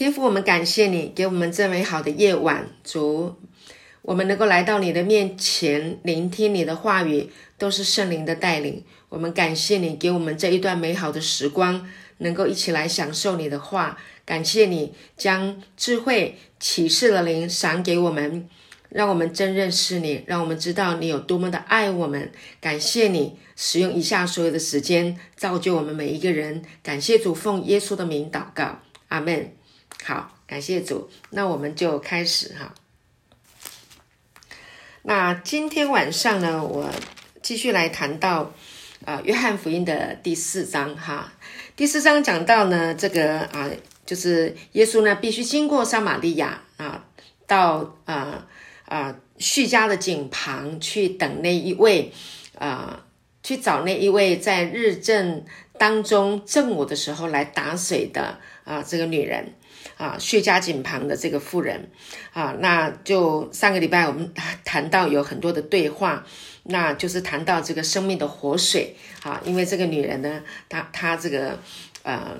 [0.00, 3.36] 天父，我们感谢你给我们这美好的夜晚，主，
[4.00, 7.28] 我们能够来到你的面前，聆听你的话语，
[7.58, 8.82] 都是圣灵的带领。
[9.10, 11.86] 我们感谢你给我们这一段美好的时光，
[12.16, 13.98] 能够一起来享受你的话。
[14.24, 18.48] 感谢你将智慧启示的灵赏给我们，
[18.88, 22.32] 让我们真认识你，让我们知道你有多么的爱我们。
[22.58, 26.62] 感谢你使用以下所有的时间造就我们每一个人。
[26.82, 29.52] 感谢主，奉耶稣的名祷告，阿门。
[30.04, 32.74] 好，感谢主，那我们就开始哈。
[35.02, 36.90] 那今天晚上呢，我
[37.42, 38.52] 继续来谈到
[39.04, 41.32] 啊，约翰福音的第四章哈。
[41.76, 43.70] 第四章讲到呢，这个啊。
[44.06, 47.04] 就是耶稣呢，必须经过撒玛利亚啊，
[47.46, 48.44] 到啊
[48.86, 52.12] 啊叙加的井旁去等那一位
[52.58, 53.04] 啊，
[53.44, 55.44] 去找那一位在日正
[55.78, 59.54] 当中正午的时候来打水的啊这个女人
[60.00, 61.90] 啊，薛家井旁的这个妇人
[62.32, 64.32] 啊，那就上个礼拜我们
[64.64, 66.24] 谈到有很多的对话，
[66.62, 71.58] 那就是谈到这个生命的活水啊，因为这个女人呢，她她这个
[72.02, 72.38] 呃。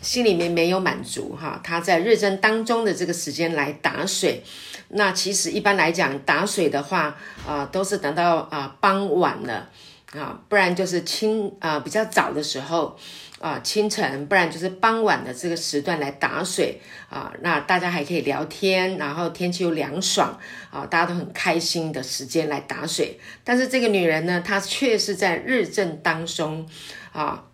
[0.00, 4.44] 心里面没有满足哈，她在日正当中的这个时间来打水，
[4.90, 9.68] 那其实一般来讲打水的话啊，都是等到啊傍晚了
[10.12, 12.96] 啊，不然就是清啊比较早的时候
[13.40, 20.38] 啊清晨，不然就是傍晚的这个时段来打水啊，那大家还可以聊天，然后天气又凉爽
[20.70, 23.18] 啊，大家都很开心的时间来打水。
[23.44, 26.68] 但是这个女人呢，她却是在日正当中
[27.12, 27.44] 啊。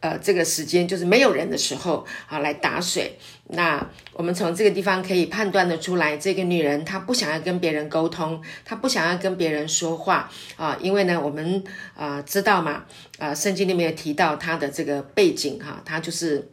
[0.00, 3.18] 呃，这个时间就是没有人的时候啊，来打水。
[3.48, 11.62] 那我们从这个地方可以判断的出来，这个女人她不想要跟别人沟通，她不想要跟别人说话啊，因为呢，我们
[11.94, 12.84] 啊知道嘛，
[13.18, 16.50] 啊，圣经里面有提到她的这个背景哈，她就是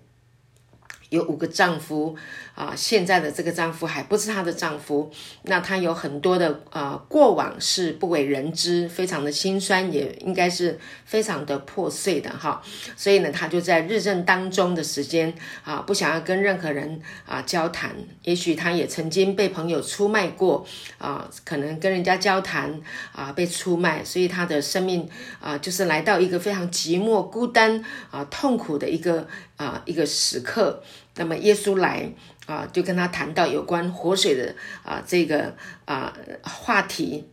[1.11, 2.17] 有五个丈夫。
[2.53, 5.09] 啊，现在的这个丈夫还不是她的丈夫，
[5.43, 12.61] 那她有很多的呃过往是不为人知，非常的心酸，也应该是非常的破碎的哈。
[12.97, 17.95] 所以呢，她就在日正当中的时间啊，不想要跟任何人啊交谈。
[18.23, 20.65] 也许她也曾经被朋友出卖过
[20.97, 22.81] 啊，可能跟人家交谈
[23.13, 25.09] 啊被出卖，所以她的生命
[25.39, 27.81] 啊就是来到一个非常寂寞、孤单
[28.11, 29.25] 啊痛苦的一个
[29.55, 30.83] 啊一个时刻。
[31.15, 32.11] 那么耶稣来。
[32.47, 35.55] 啊，就跟他谈到有关活水的啊这个
[35.85, 36.11] 啊
[36.41, 37.25] 话题。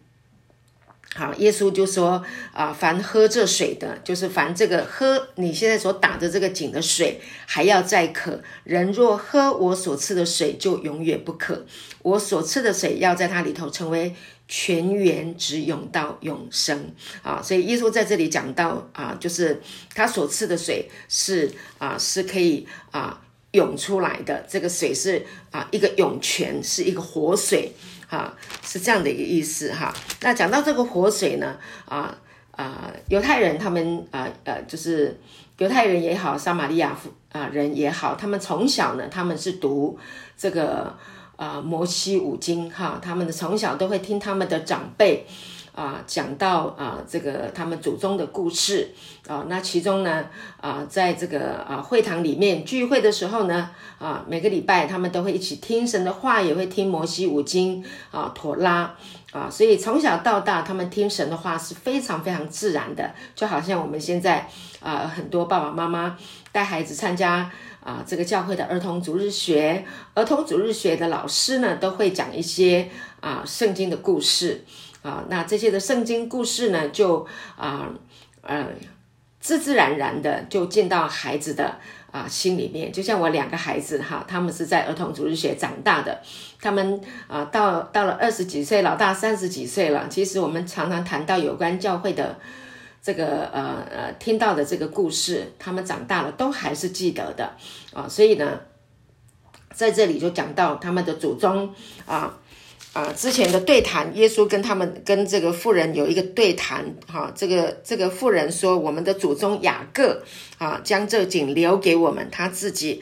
[1.17, 2.23] 好，耶稣就说
[2.53, 8.41] 啊，凡喝这水的，就是凡这个喝你现在所打的这个井的水，还要再渴。
[8.63, 11.67] 人若喝我所赐的水，就永远不渴。
[12.03, 14.15] 我所赐的水要在它里头成为
[14.47, 16.95] 泉源，直涌到永生。
[17.23, 19.61] 啊，所以耶稣在这里讲到啊，就是
[19.95, 23.21] 他所赐的水是啊，是可以啊。
[23.53, 27.73] 涌出来的这个水是啊，一个涌泉，是一个活水，
[28.07, 29.95] 哈，是这样的一个意思哈。
[30.21, 32.17] 那讲到这个活水呢，啊
[32.51, 35.19] 啊，犹太人他们啊呃，就是
[35.57, 36.95] 犹太人也好，撒玛利亚
[37.33, 39.99] 啊人也好，他们从小呢，他们是读
[40.37, 40.95] 这个
[41.37, 45.27] 啊摩西五经哈，他们的从小都会听他们的长辈。
[45.79, 48.91] 啊，讲到啊，这个他们祖宗的故事
[49.29, 50.27] 啊，那其中呢，
[50.61, 58.93] 啊，在这个啊会堂里面聚会的时候呢，啊，每个礼拜他们都会一起听神的话，也会听摩西五经啊，妥拉
[59.31, 64.49] 啊，所以从小到大，他们听神的话是非常非常自然的，就好像我们现在
[64.81, 66.19] 啊，很多爸爸妈妈
[66.51, 67.49] 带孩子参加
[67.85, 69.85] 啊这个教会的儿童主日学，
[70.15, 72.91] 儿童主日学的老师呢，都会讲一些
[73.21, 74.65] 啊圣经的故事。
[75.09, 77.27] 啊，那这些的圣经故事呢，就
[77.57, 77.89] 啊，
[78.43, 78.67] 呃，
[79.41, 81.79] 自自然然的就进到孩子的
[82.11, 82.93] 啊心里面。
[82.93, 86.21] 就像我两个孩子哈，他们是在儿童主日学长大的，
[86.61, 90.07] 他们啊到到了二十几岁，老大三十几岁了。
[90.11, 92.39] 其实我们常常谈到有关教会的
[93.01, 97.51] 这个呃呃听到的这个故事，他们长大了都还是记得的
[97.95, 98.07] 啊。
[98.07, 98.61] 所以呢，
[99.73, 101.75] 在这里就讲到他们的祖宗
[102.05, 102.39] 啊。
[102.99, 110.25] 啊，之前的对谈，耶稣跟他们跟这个妇人有一个对谈，哈，这个这个妇人说，我们的祖宗雅各
[110.59, 113.01] 啊，将这井留给我们，他自己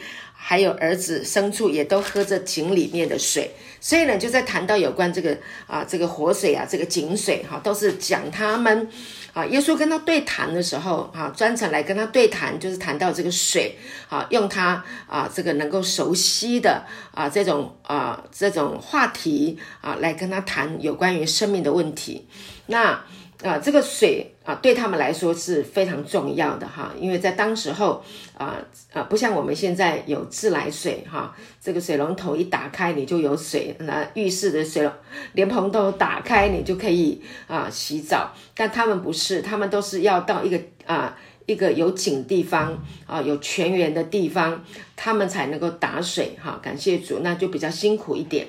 [0.48, 3.50] 还有儿子牲畜也都喝着井里面的水，
[3.80, 8.88] 所以呢，就在谈到有关这个啊，这个活水啊，这个井水哈，都是讲他们。
[9.32, 13.76] 啊，耶稣跟他对谈的时候，啊，专程来跟他对谈，就是谈到这个水，
[14.08, 22.28] 啊，用他啊这个能够熟悉的啊这种啊这种话题啊来跟他谈有关于生命的问题。
[22.66, 23.04] 那
[23.46, 28.02] 啊，这个水啊，对他们来说是非常重要的哈，因为在当时候
[28.36, 28.56] 啊
[28.92, 34.90] 啊，不像我们现在有自来水哈，这个水龙头一打开你就有水，那浴室的水
[35.34, 41.16] 莲蓬头打开你就可以啊洗澡，但他们不是，他们都是要到一个啊
[41.46, 44.64] 一个有井地方啊有泉源的地方，
[44.96, 48.48] 他们才能够打水哈，感谢主，那就比较辛苦一点。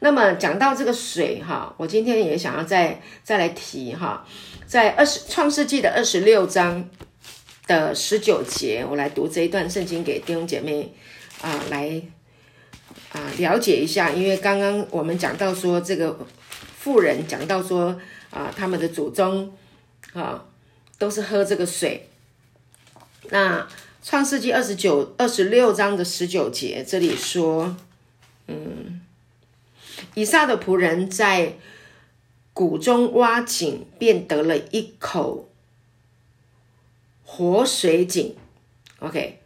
[0.00, 4.26] 那么讲到这个水哈，我今天也想要再再来提哈，
[4.66, 6.88] 在二十创世纪的二十六章
[7.66, 10.94] 的十九节，我来读这一段圣经给弟兄姐妹
[11.40, 12.02] 啊来
[13.12, 16.18] 啊了解一下，因为刚刚我们讲到说这个
[16.78, 17.98] 富人讲到说
[18.28, 19.50] 啊他们的祖宗
[20.12, 20.44] 啊
[20.98, 22.10] 都是喝这个水，
[23.30, 23.66] 那
[24.02, 27.74] 创世纪二十九二十六章的十九节这里说，
[28.46, 28.95] 嗯。
[30.14, 31.54] 以撒的仆人在
[32.52, 35.48] 谷中挖井，便得了一口
[37.24, 38.34] 活水井。
[39.00, 39.40] OK，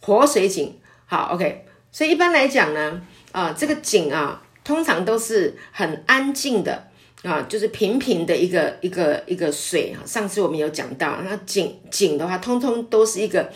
[0.00, 0.78] 活水井。
[1.06, 1.66] 好，OK。
[1.90, 3.00] 所以一般来讲呢，
[3.32, 6.88] 啊，这个井啊，通常都是很安静的
[7.22, 9.94] 啊，就是平平的一个一个一个水。
[10.04, 13.50] 上次我们有讲到，那井井的话，通通都是一个。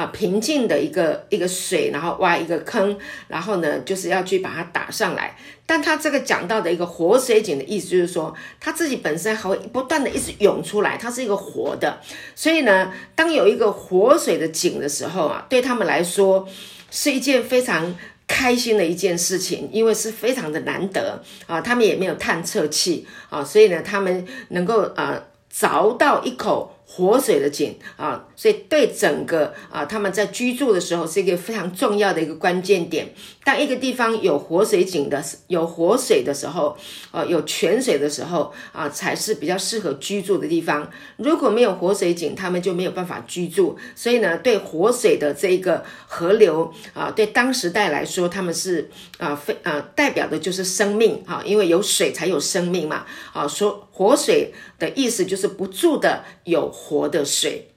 [0.00, 2.96] 啊，平静的一个一个水，然后挖一个坑，
[3.28, 5.36] 然后呢，就是要去把它打上来。
[5.66, 12.00] 但他这个讲到的一个活水井的意思，就是说他自己本身还会不断的一直涌出来，它是一个活的。
[12.34, 16.48] 所以呢，当有一个活水的井的时候啊，对他们来说
[16.90, 17.94] 是一件非常
[18.26, 21.60] 开心的一件事情，因为是非常的难得啊。
[21.60, 25.22] 他们也没有探测器啊，所以呢，他们能够啊
[25.54, 26.74] 凿到一口。
[26.92, 33.14] 活水的井啊，所以对整个啊，他们在居住的时候是一个非常重要的一个关键点。
[33.44, 36.76] 当一个地方有活水井的、有活水的时候，
[37.12, 40.90] 呃，有泉水的时候啊，才是比较适合居住的地方。
[41.16, 43.78] 如果没有活水井，他们就没有办法居住。
[43.94, 53.06] 所以呢，对活水的这个河流啊，对当时代来说，他们是啊，非啊，代表的就是生命啊，因为有水才有生命嘛。
[53.32, 56.70] 啊，说活水的意思就是不住的有。
[56.72, 57.68] 活的水，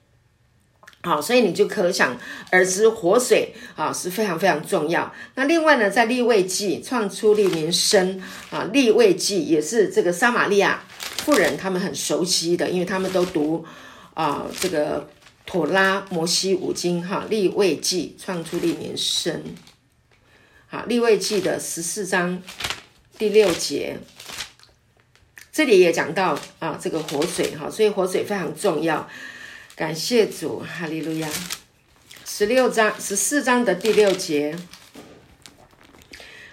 [1.02, 2.18] 好，所以你就可想
[2.50, 5.12] 而知，活水啊是非常非常重要。
[5.34, 10.84] 那另外呢，在立位记创出立民生啊，立位记也是这个撒玛利亚
[11.18, 13.66] 妇人他们很熟悉的，因为他们都读
[14.14, 15.10] 啊这个
[15.44, 17.26] 妥拉摩西五经哈。
[17.28, 19.42] 立位记创出立民生，
[20.68, 22.42] 好，立位记的十四章
[23.18, 23.98] 第六节。
[25.54, 29.08] 这里也讲到啊，这个活水哈，所以活水非常重要。
[29.76, 31.28] 感谢主，哈利路亚。
[32.24, 34.56] 十六章十四章的第六节，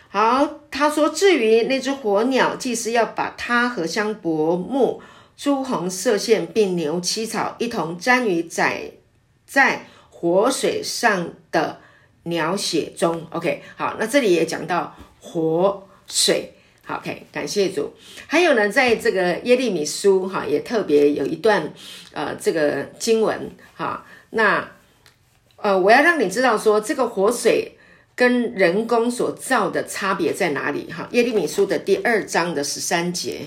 [0.09, 5.01] 好，他说：“至于那只火鸟，祭司要把它和香柏木、
[5.35, 8.91] 朱红色线并牛七草一同沾于载
[9.47, 11.81] 在活水上的
[12.21, 13.25] 鸟血中。
[13.31, 16.53] ”OK，好，那这里也讲到活水。
[16.97, 17.93] OK，感谢主。
[18.27, 21.71] 还有呢，在这个耶利米书哈，也特别有一段
[22.11, 24.05] 呃这个经文哈。
[24.31, 24.71] 那
[25.57, 27.73] 呃，我要让你知道说，这个活水
[28.15, 31.07] 跟人工所造的差别在哪里哈？
[31.11, 33.41] 耶利米书的第二章的十三节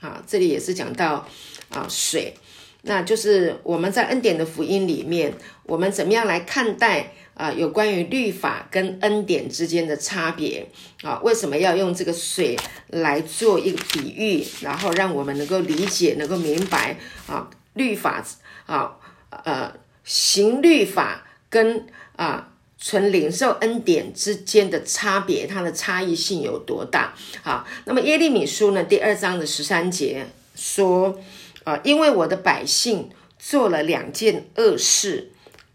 [0.00, 1.26] 啊，这里也是讲到
[1.70, 2.34] 啊水，
[2.82, 5.32] 那就是我们在恩典的福音里面，
[5.64, 7.12] 我们怎么样来看待？
[7.40, 10.66] 啊，有关于律法跟恩典之间的差别
[11.02, 12.54] 啊，为什么要用这个水
[12.88, 18.22] 来做一个比喻，然后让我们能够理解、能够明白啊，律法
[18.66, 18.94] 啊，
[19.30, 19.72] 呃，
[20.04, 21.86] 行律法跟
[22.16, 27.14] 啊纯领受恩典之间的差别，它的差异性有多大？
[27.42, 31.18] 好，那么耶利米书呢，第二章的十三节说
[31.64, 35.30] 啊，因为我的百姓做了两件恶事。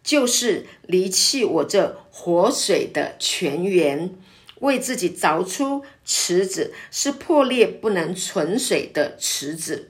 [0.05, 4.11] 就是离弃我这活水的泉源，
[4.59, 9.89] 为自己凿出池子，是破裂不能存水的池子。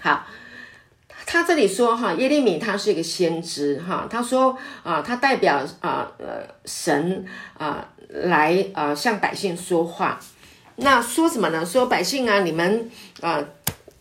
[0.00, 0.26] 好，
[1.26, 7.26] 他这里说哈，耶利米他是一个先知哈，他说啊，他代表啊呃神
[7.58, 10.18] 啊来啊向百姓说话，
[10.76, 11.66] 那说什么呢？
[11.66, 13.44] 说百姓啊，你们啊。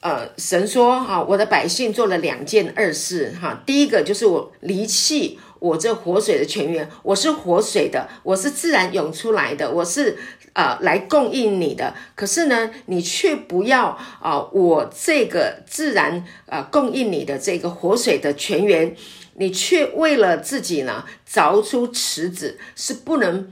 [0.05, 3.63] 呃神说哈，我的百姓做了两件二事哈。
[3.65, 10.15] 第一个就是我离弃我这活水的泉源，我是活水的，我是自然涌出来的，我是
[10.53, 11.95] 呃来供应你的。
[12.13, 18.95] 可是呢，你却不要啊，我这个自然呃供应你的这个活水的泉源，
[19.37, 23.51] 你却为了自己呢凿出池子，是不能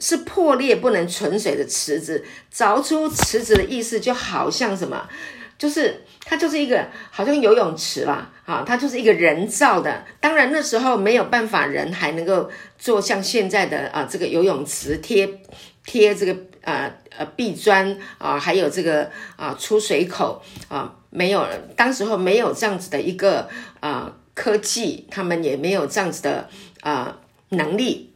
[0.00, 2.24] 是破裂不能存水的池子。
[2.52, 5.08] 凿出池子的意思就好像什么？
[5.58, 10.04] 就是它就是一个好像游泳池啦，啊，它就是一个人造的。
[10.20, 15.40] 当然那时候没有办法，人还能够做像现在的啊这个游泳池贴
[15.84, 23.48] 贴这个呃呃壁砖啊，还有这个啊出水口啊，没有，当时候没有这样子的一个
[23.80, 26.50] 啊科技，他们也没有这样子的
[26.82, 27.16] 啊
[27.50, 28.12] 能力，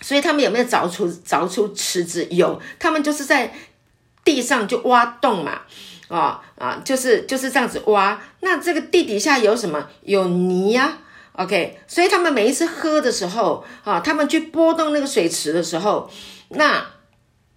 [0.00, 2.26] 所以他们有没有凿出凿出池子？
[2.30, 3.52] 有，他们就是在
[4.24, 5.62] 地上就挖洞嘛。
[6.10, 9.88] 啊啊，就是就是这样子挖，那这个地底下有什么？
[10.02, 10.98] 有泥呀
[11.34, 16.10] ，OK，所以他们每一次喝的时候，啊，他们去拨动那个水池的时候，
[16.48, 16.84] 那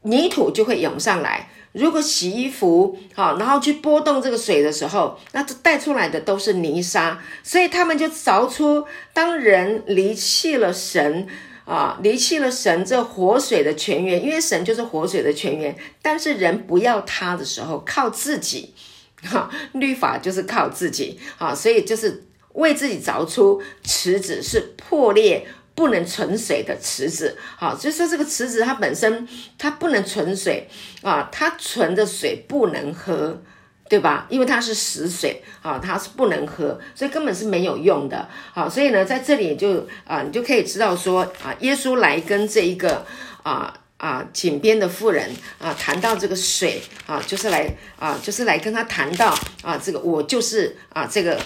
[0.04, 1.50] 泥土就会涌上来。
[1.72, 11.28] 如果洗衣服，好，然后去拨动这个水的时候，那这带出来的都是泥沙，所以他们就凿出，当人离弃了神。
[11.66, 15.76] 啊，离弃了神这活水的泉源，因为神就是活水的泉源。
[16.02, 18.74] 但是人不要他的时候，靠自己，
[19.24, 29.28] 哈，律法就是靠自己，啊，所以就是为自己凿出池子，是破裂不能存水的池子，好，就说这个池子它本身
[29.58, 30.68] 它不能存水
[31.02, 33.42] 啊，它存的水不能喝。
[33.90, 34.26] 对吧？
[34.30, 38.28] 因为它是死水啊，它是不能喝，所以根本是没有用的。
[38.52, 43.06] 好，所以呢，在这里就啊，你就可以知道说啊，耶稣来跟这一个
[43.44, 51.40] 啊啊井边的妇人啊谈到这个水啊，就是来啊，就是来跟他谈到啊，这个我就是啊这个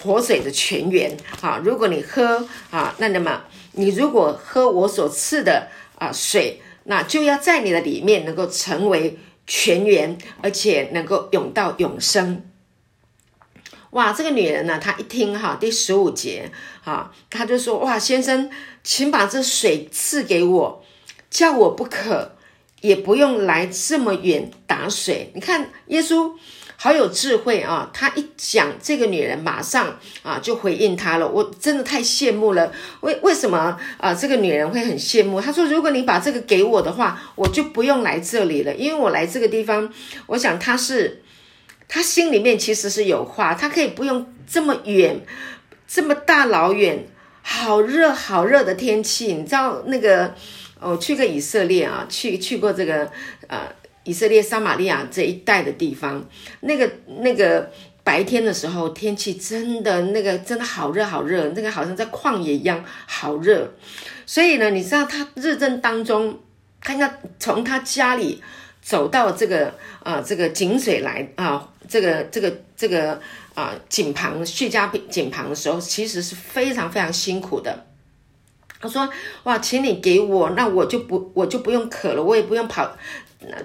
[0.00, 1.60] 活水的泉源啊。
[1.62, 5.68] 如果你喝啊，那那么你如果喝我所赐的
[5.98, 9.16] 啊水，那就要在你的里面能够成为。
[9.46, 12.44] 全员，而且能够永到永生。
[13.90, 16.50] 哇，这个女人呢，她一听哈，第十五节
[16.82, 18.50] 哈，她就说：哇，先生，
[18.82, 20.84] 请把这水赐给我，
[21.30, 22.32] 叫我不渴，
[22.80, 25.30] 也不用来这么远打水。
[25.34, 26.32] 你看，耶稣。
[26.78, 27.90] 好有智慧啊！
[27.92, 31.26] 他一讲这个女人，马上啊就回应他了。
[31.26, 32.70] 我真的太羡慕了。
[33.00, 34.14] 为为什么啊？
[34.14, 35.40] 这个女人会很羡慕。
[35.40, 38.74] 她说：“如果你把这个给我的话，我就不用来这里了。
[38.74, 39.90] 因为我来这个地方，
[40.26, 41.22] 我想他是
[41.88, 45.22] 他心里面其实是有话，他可以不用这么远，
[45.88, 47.08] 这么大老远，
[47.40, 49.32] 好热好热的天气。
[49.32, 50.34] 你知道那个，
[50.80, 53.10] 我去过以色列啊，去去过这个
[53.48, 53.60] 呃。”
[54.06, 56.24] 以色列撒玛利亚这一带的地方，
[56.60, 57.70] 那个那个
[58.04, 63.74] 白天的时候，天气真的那个真的好热好热，那个好像在旷野一样好热。
[64.24, 66.38] 所以呢，你知道他日正当中，
[66.80, 68.40] 看他从他家里
[68.80, 73.20] 走到这个啊这个井水来啊这个这个这个
[73.54, 77.86] 啊井旁叙加井旁的时候，其实是非常非常辛苦的。
[78.80, 79.08] 他说
[79.44, 82.90] ：“哇，请你给我，那我就不我就不用渴了，我也不用跑。”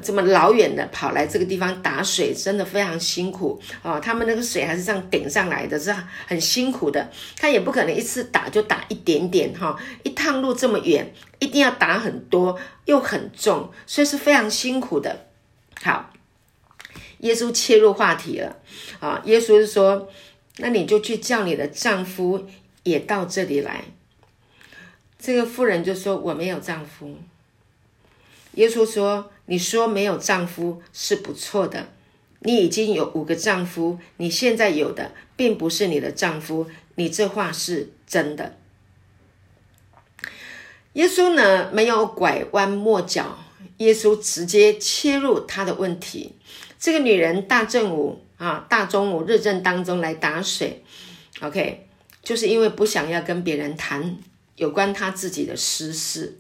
[0.03, 4.00] 这么老远的跑来这个地方打水，真的非常辛苦啊！
[4.00, 5.96] 他们那个水还是这样顶上来的，是
[6.27, 7.10] 很辛苦的。
[7.38, 15.25] 他也不可能一次打就打一点点哈，一趟路这么远，一定要打很多，又很重，所以是非常辛苦的。
[15.82, 16.12] 好，
[17.20, 18.58] 耶稣切入话题了
[19.00, 19.22] 啊！
[19.25, 20.10] 耶稣说
[20.60, 22.46] ：“那你就去叫你的丈夫
[22.84, 23.86] 也到这里来。”
[25.22, 27.16] 这个妇人就说：“我没有丈夫。”
[28.56, 29.32] 耶稣说。
[29.48, 31.90] 你说没有丈夫是不错的，
[32.40, 38.56] 你已经有五个丈夫，你现在有的并不是你的丈夫，你这话是真的。
[40.94, 43.40] 耶稣呢没有拐弯抹角，
[43.78, 46.36] 耶稣直接切入他的问题。
[46.80, 50.82] 这个女人大正午啊，大中午日正当中来打水
[51.42, 51.90] ，OK，
[52.24, 54.18] 就是因为不想要跟别人谈
[54.62, 56.38] 有关他自己的私事。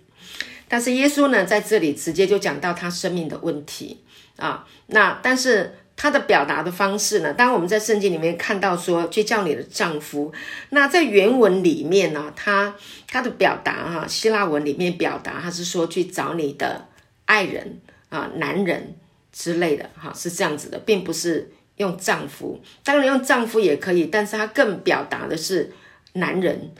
[0.67, 3.97] 但是耶稣呢，在这里直接就讲到他生命的问题
[4.37, 4.65] 啊。
[4.87, 7.33] 那但是他的表达的方式呢？
[7.33, 10.31] 当我们在圣经里面看到说去叫你的丈夫，
[10.69, 12.75] 那在原文里面呢，他
[13.07, 16.87] 他的表达哈，希腊文里面表达他是说去找你的
[17.25, 18.95] 爱人啊，男人
[19.33, 22.61] 之类的哈，是这样子的，并不是用丈夫。
[22.83, 25.73] 当然用丈夫也可以，但是他更表达的是
[26.13, 26.71] 男人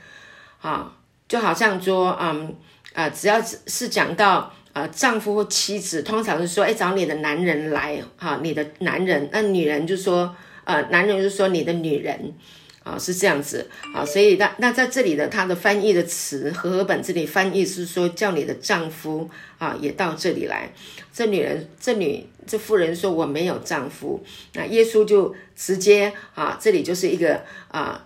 [0.62, 0.96] 啊，
[1.32, 2.54] 就好像说嗯。
[2.94, 12.34] 啊，只要是是讲到啊，丈夫或妻子，通常是说，哎，找你的男人来，哈，你的男人，那女人就说，呃，男人就说你的女人，
[12.82, 20.70] 啊，是这样子，啊，所以那那在这里的他的翻译的词，和合本这里翻译是说叫你的丈夫，啊，也到这里来。
[21.14, 24.22] 这女人，这女这妇人说我没有丈夫，
[24.52, 28.04] 那耶稣就直接啊，这里就是一个啊，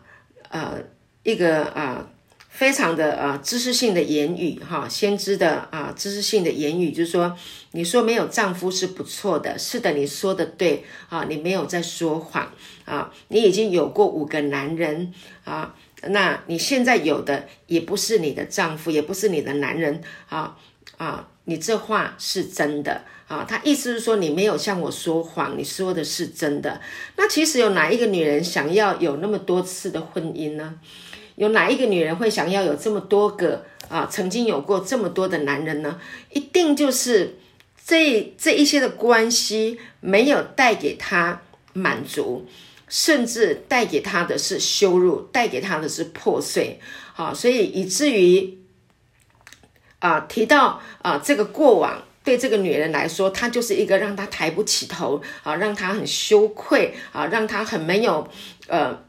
[0.51, 0.79] 呃，
[1.25, 2.09] 一个啊。
[2.57, 7.37] 非常的啊知识性的言语哈，先知的啊知识性的言语，就是说，
[7.73, 12.51] 你说没有丈夫是不错的，是的，你说的对啊，你没有在说谎
[12.87, 15.13] 啊，你已经有过五个男人
[15.45, 20.57] 啊，那你现在有的也不是你的丈夫，也不是你的男人啊
[20.97, 26.81] 啊，你这话是真的啊，他意思是说你没有向我说谎，你说的是真的。
[27.17, 30.77] 那其实有哪一个女人想要有那么多次的婚姻呢？
[31.37, 34.09] 有哪一个女人会想要有这么多个啊？
[34.11, 36.01] 曾经有过这么多的男人呢？
[36.33, 37.39] 一定就是
[37.85, 41.43] 这这一些的关系没有带给她
[41.75, 42.47] 满足，
[42.89, 46.81] 甚至带给她的是羞辱，带给她的是破碎。
[47.13, 48.57] 好，所以以至于
[49.99, 58.27] 啊，提到啊这个过往，对这个女人来说，她就是一个让她抬不起头啊，让她很羞愧啊，让她很没有
[58.69, 59.05] 呃。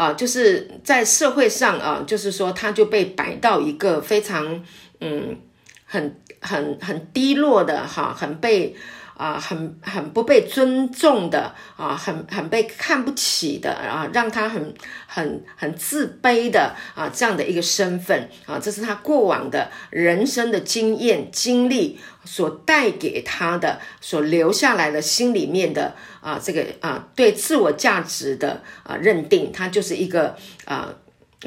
[0.00, 4.64] 啊，就是在社会上啊，就是说，他就被摆到一个非常
[5.00, 5.36] 嗯，
[5.84, 8.74] 很很很低落的哈，很被。
[9.20, 14.72] 啊，很很不被尊重的啊，很很被看不起的啊，让他很
[15.06, 30.94] 很很自卑的啊，这样的一个身份啊，这是他过往的人生的经验经历所带给他的，所留下来的心里面的啊，这个啊，对自我价值的啊认定，她就是一个啊。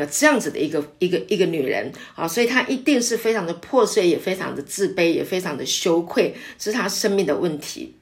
[0.10, 7.96] 这样子的一个一个一个女人啊，所以她一定是非常的破碎，也非常的自卑，也非常的羞愧，是她生命的问题。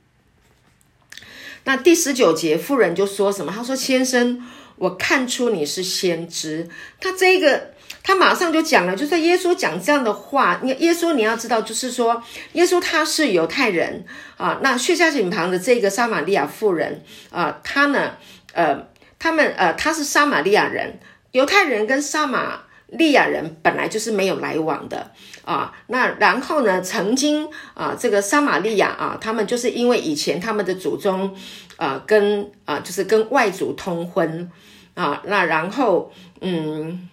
[1.66, 3.52] 那第十九节，妇人就说什么？
[3.52, 4.42] 她说：“先生，
[4.78, 6.70] 我看出你是先知。”
[7.02, 10.60] 她这个，他马上就讲了，就是耶稣讲这样的话。
[10.64, 12.22] 你耶稣，你要知道，就是说，
[12.54, 14.04] 耶稣他是犹太人
[14.38, 14.60] 啊。
[14.62, 18.14] 那血下井旁的这个撒玛利亚妇人啊，他呢，
[18.54, 18.88] 呃，
[19.20, 21.00] 他们呃，他是撒玛利亚人。
[21.32, 25.12] 犹太人跟撒玛利亚人本来就是没有来往的
[25.46, 31.34] 啊，那然后呢，曾经啊，这个撒玛利亚啊，他们就是因为以前他们的祖宗
[31.78, 34.52] 啊，跟啊，就是跟外族通婚
[34.94, 37.08] 啊，那然后嗯，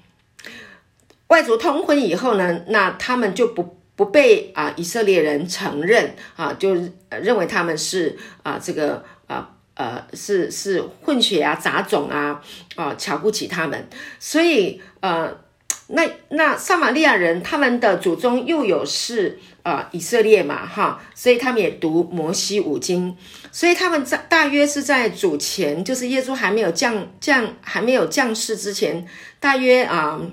[1.28, 6.76] 外族通婚以后呢，那他们就不不被啊以色列人承认啊，就
[7.10, 9.54] 认为他们是啊这个啊。
[9.78, 12.43] 呃，是是混血啊，杂种啊，
[12.75, 13.88] 啊，瞧不起他们，
[14.19, 15.38] 所以呃，
[15.86, 23.17] 那那撒玛利亚人他们的祖宗又有是啊以色列嘛，哈，所以他们也读摩西五经，
[23.52, 29.06] 所以他们在大约是在主前，就是耶稣还没有降降还没有降世之前，
[29.38, 30.32] 大约啊，呃。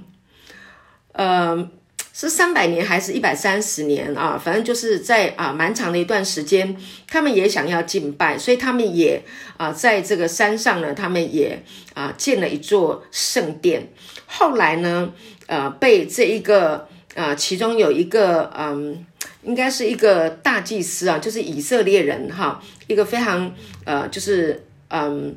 [1.16, 1.70] 呃
[2.14, 4.40] 是三百年还是一百三十年啊？
[4.42, 6.78] 反正就是在啊蛮长的一段时间，
[7.10, 9.22] 他们也想要敬拜，所以他们也
[9.58, 11.62] 啊在这个山上呢，他们也
[11.94, 13.90] 啊建了一座圣殿。
[14.28, 15.12] 后来呢，
[15.48, 19.06] 呃，被这一个啊其中有一个嗯，
[19.44, 25.36] 应该是一个大祭司啊，就是以色列人哈，一个非常呃就是嗯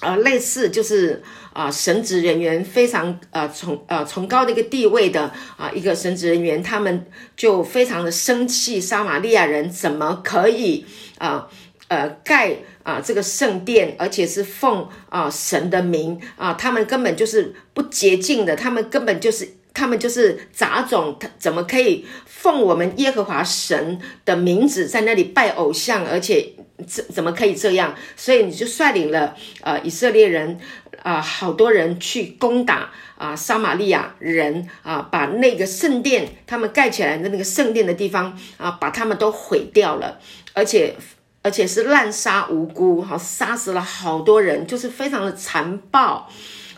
[0.00, 1.22] 呃类似就是。
[1.54, 7.04] 啊，神职人员非常呃崇呃崇高的一个地位的啊一个神职人员，他们
[7.36, 10.86] 就非常的生气，撒玛利亚人怎么可以
[11.18, 11.46] 啊
[11.88, 26.52] 呃盖啊这个圣殿，而且是奉啊神的名啊，他们根本就是不洁净的，他们根本就是他们就是杂种，他怎么可以奉我们耶和华神的名字在那里拜偶像，而且
[26.86, 27.94] 怎怎么可以这样？
[28.16, 30.58] 所以你就率领了呃以色列人。
[31.02, 40.20] 啊，好多人去攻打啊，撒玛利亚人啊，把那个圣殿他们盖起来的那个圣殿的地方啊，把他们都毁掉了，
[40.52, 40.94] 而且
[41.42, 46.30] 而且是滥杀无辜，哈，杀死了好多人，就是非常的残暴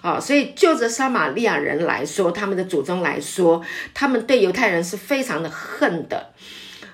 [0.04, 0.20] 啊。
[0.20, 3.64] 所以就着撒玛利亚人来说，他们的祖宗来说，
[3.94, 6.30] 他们对犹太人是非常的恨的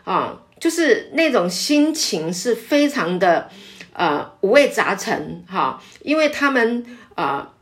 [0.04, 3.50] 啊，就是那种心情是非常的
[3.92, 6.86] 呃五味杂陈哈，因为他们。
[7.16, 7.52] 啊，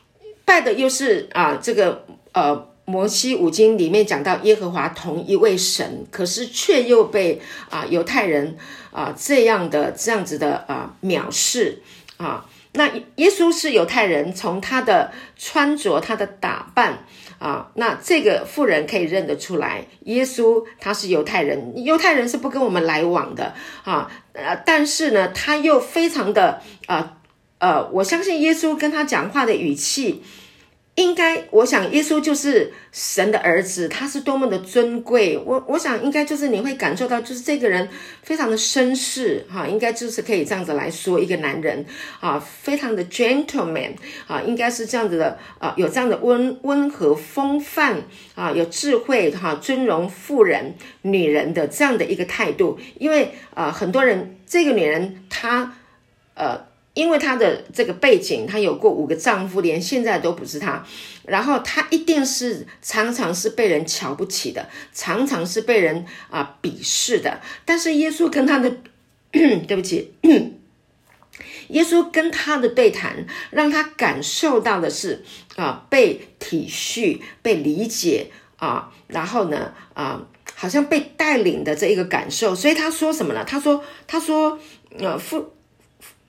[0.45, 8.57] 拜的又是啊，这个呃，摩西五经里面讲到耶和华同一位神，可是却又被啊犹太人
[8.93, 11.83] 啊这样的这样子的啊藐视
[12.19, 12.47] 啊。
[12.79, 17.05] 那耶稣是犹太人，从他的穿着、他的打扮
[17.41, 24.09] 啊，那这个妇人可以认得出来，耶稣他是犹太人，犹太人是不跟我们来往的啊。
[24.33, 27.15] 呃，但是呢，他又非常的啊。
[27.61, 30.23] 呃，我相信耶稣跟他讲话的语气，
[30.99, 35.39] 应该，我想耶稣就是神的儿子，他是多么的尊贵。
[35.39, 37.89] 我我想应该就是你会感受到，就是这个人
[38.25, 41.87] 非常的绅士哈，应该就是可以这样子来说一个男人
[42.19, 43.93] 啊，非常的 gentleman
[44.27, 48.03] 啊，应该是这样子的啊，有这样的温温和风范
[48.35, 52.77] 啊，有智慧哈，尊荣妇人女人的这样的一个态度。
[52.99, 55.75] 因为啊，很多人这个女人她
[56.35, 56.67] 呃。
[56.99, 60.85] 因为她的这个背景，她有过五个丈夫，连现在都不是她。
[61.25, 67.41] 然后她一定是常常是被人瞧不起的，常常是被人啊鄙视的。
[67.65, 68.79] 但是耶稣跟他的，
[69.31, 70.13] 对不起，
[71.69, 75.23] 耶稣跟他的对谈，让他感受到的是
[75.55, 82.57] 啊被体恤、被理解啊，然后呢啊好像被带领的这一个感受。
[82.57, 83.45] 所以他说什么呢？
[83.45, 84.59] 他说：“他说，
[84.99, 85.53] 呃，父。”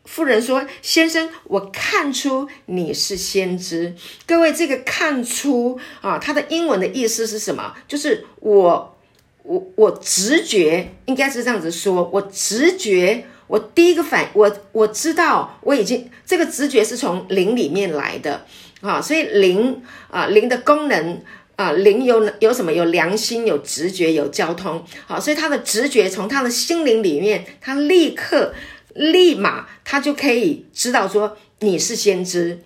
[0.10, 3.93] 妇人说：“先生，我看出你是先知。
[4.26, 7.76] 各位，这个看出啊，它的英文的意思是什么？
[7.88, 8.98] 就是我，
[9.43, 12.10] 我，我直觉应该是这样子说。
[12.12, 18.48] 我直觉，我第一个反，我我知道，我已经这个直觉是从灵里面来的
[18.82, 19.00] 啊。
[19.00, 21.22] 所以灵啊，灵的功能
[21.56, 22.74] 啊，灵有有什么？
[22.74, 24.84] 有良心，有直觉，有交通。
[25.06, 28.56] 好，所以他的直觉从他的心灵里面，他立刻。”
[28.95, 32.60] 立马他就可以知道说你是先知，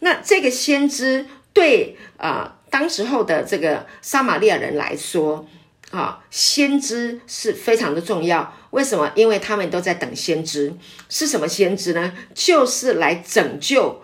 [0.00, 5.46] 那这个先知对啊当时候的这个撒玛利亚人来说
[5.90, 8.52] 啊，先知是非常的重要。
[8.70, 9.12] 为什么？
[9.14, 10.74] 因为他们都在等先知，
[11.08, 12.12] 是什么先知呢？
[12.34, 14.02] 就是来拯救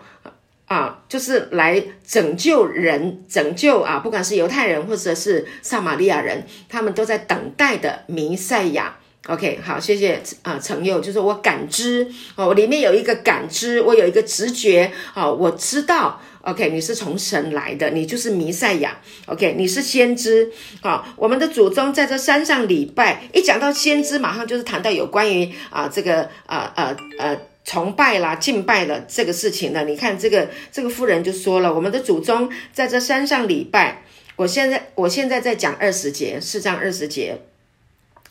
[0.65, 8.97] 啊，就是来拯救人，拯救啊，不管是犹太人或者是撒玛利亚人，他们都在等待的弥赛亚。
[9.27, 21.13] OK，好，谢谢啊，陈佑，就是我感知哦，我里面有一个感知，我有一个直觉啊，我知道，OK，你是从神来的，你就是弥赛亚，OK，你是先知啊。
[21.15, 29.85] 我们的祖宗在这山上礼拜，一讲到先知，马上就是谈到有关于啊这个啊呃呃崇拜啦、敬拜了这个事情了。
[29.85, 34.03] 你看这个这个妇人就说了，我们的祖宗在这山上礼拜。
[34.35, 37.39] 我现在我现在在讲二十节，四章二十节。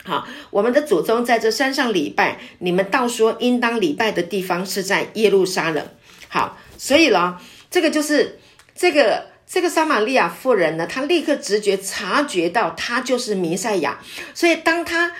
[0.03, 5.87] 好，我们的祖宗在这山上礼拜，你们倒说应当礼拜的地方是在耶路撒冷。
[6.27, 7.37] 好，所以呢，
[7.69, 8.39] 这个就是
[8.73, 13.99] 这个这个撒玛利亚妇人呢，她立刻直觉察觉到他就是弥赛亚，
[14.33, 15.11] 所以当他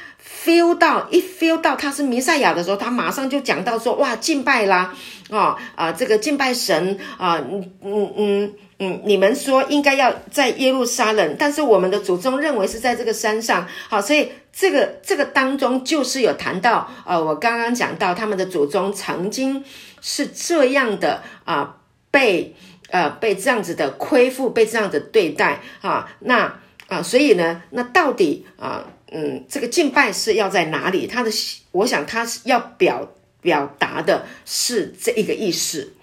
[0.46, 4.94] feel 到一 feel 到他是弥赛亚的时候，他马上就讲到说：哇，敬拜啦，
[5.30, 8.54] 啊啊，这个敬拜神啊，嗯嗯嗯。
[8.84, 13.68] 嗯，你们说应该要在耶路撒冷，但是我们的祖宗认为是在这个山上。
[13.88, 19.64] 好，所以这个这个当中就是有谈到，呃，我刚刚讲到他们的祖宗曾经
[20.02, 21.76] 是这样的啊，
[22.10, 22.56] 被
[22.92, 31.08] 呃被这样子的亏负，被这样的对待啊，那啊，所以呢，那到底啊，嗯，这个敬拜是要在哪里？
[31.08, 31.32] 他的，
[31.72, 35.94] 我想他是要表表达的是这一个意思。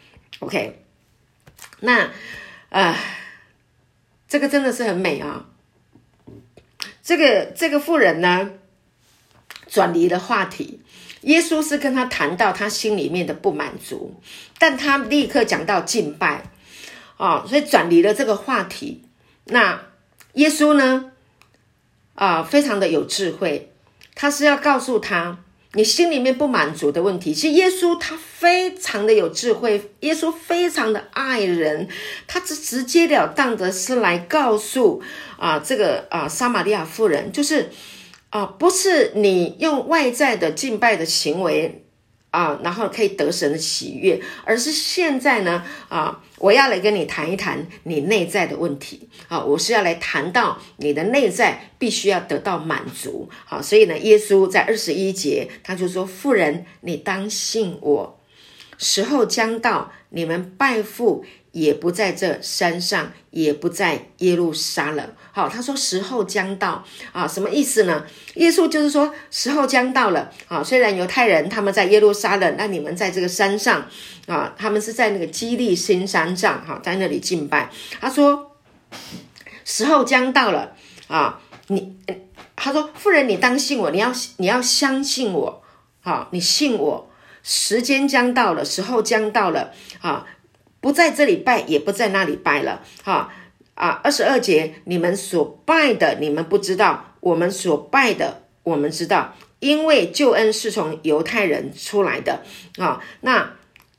[0.40, 0.83] OK，
[1.81, 2.11] 那。
[2.70, 2.94] 啊，
[4.29, 5.46] 这个真的是很美啊！
[7.03, 8.51] 这个这个妇人呢，
[9.66, 10.81] 转离了话题。
[11.22, 14.20] 耶稣是跟他谈到他心里面的不满足，
[14.59, 16.51] 但他立刻讲到敬拜
[17.18, 19.02] 啊，所以转离了这个话题。
[19.44, 19.83] 那
[20.35, 21.12] 耶稣呢，
[22.14, 23.70] 啊，非常的有智慧，
[24.14, 25.38] 他是要告诉他。
[25.74, 31.87] 你心里面不满足的问题，其实耶稣他非常的有智慧，耶稣非常的爱人，
[32.26, 35.02] 他直直截了当的是来告诉
[35.37, 37.68] 啊这个啊撒玛利亚妇人，就是
[38.31, 41.85] 啊不是你用外在的敬拜的行为。
[42.31, 58.17] 啊，然后可以得神的喜悦，而是现在呢，啊，我要来跟你谈一谈你内在的问题，啊，我是要来谈到你的内在必须要得到满足，好，所以呢，耶稣在二十一节他就说：“妇人，你当信我，
[58.79, 65.12] 时候将到，你们拜父。”也不在这山上，也不在耶路撒冷。
[65.33, 68.05] 好，他说时候将到啊，什么意思呢？
[68.35, 70.62] 耶稣就是说时候将到了啊。
[70.62, 73.85] 虽然犹太人他们在耶路撒冷，那你们在这个山上
[74.27, 77.71] 啊，他们是在那个基利新山上哈，在那里敬拜。
[77.99, 78.53] 他说
[79.64, 80.77] 时候将到了
[81.09, 81.97] 啊，你
[82.55, 85.62] 他说妇人，你当信我，你要你要相信我，
[86.03, 87.08] 好，你信我，
[87.42, 90.27] 时间将到了，时候将到了啊。
[90.81, 93.33] 不在这里拜，也不在那里拜了，哈
[93.74, 94.01] 啊！
[94.05, 102.42] 二十二节，你们所拜的，你们不知道；我们所拜的，我们知道，因为救恩是从犹太人出来的
[102.79, 103.03] 啊。
[103.22, 103.55] 那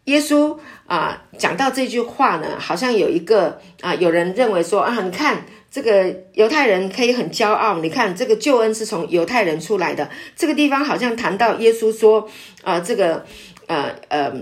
[0.06, 10.10] 耶稣啊讲到这句话呢，好像有一个啊，有人认为说啊，你看这个犹太人可以很骄傲，你看这个救恩是从犹太人出来的。
[10.36, 12.29] 这个地方好像谈到耶稣说
[12.63, 13.25] 啊，这个
[13.67, 14.34] 呃呃。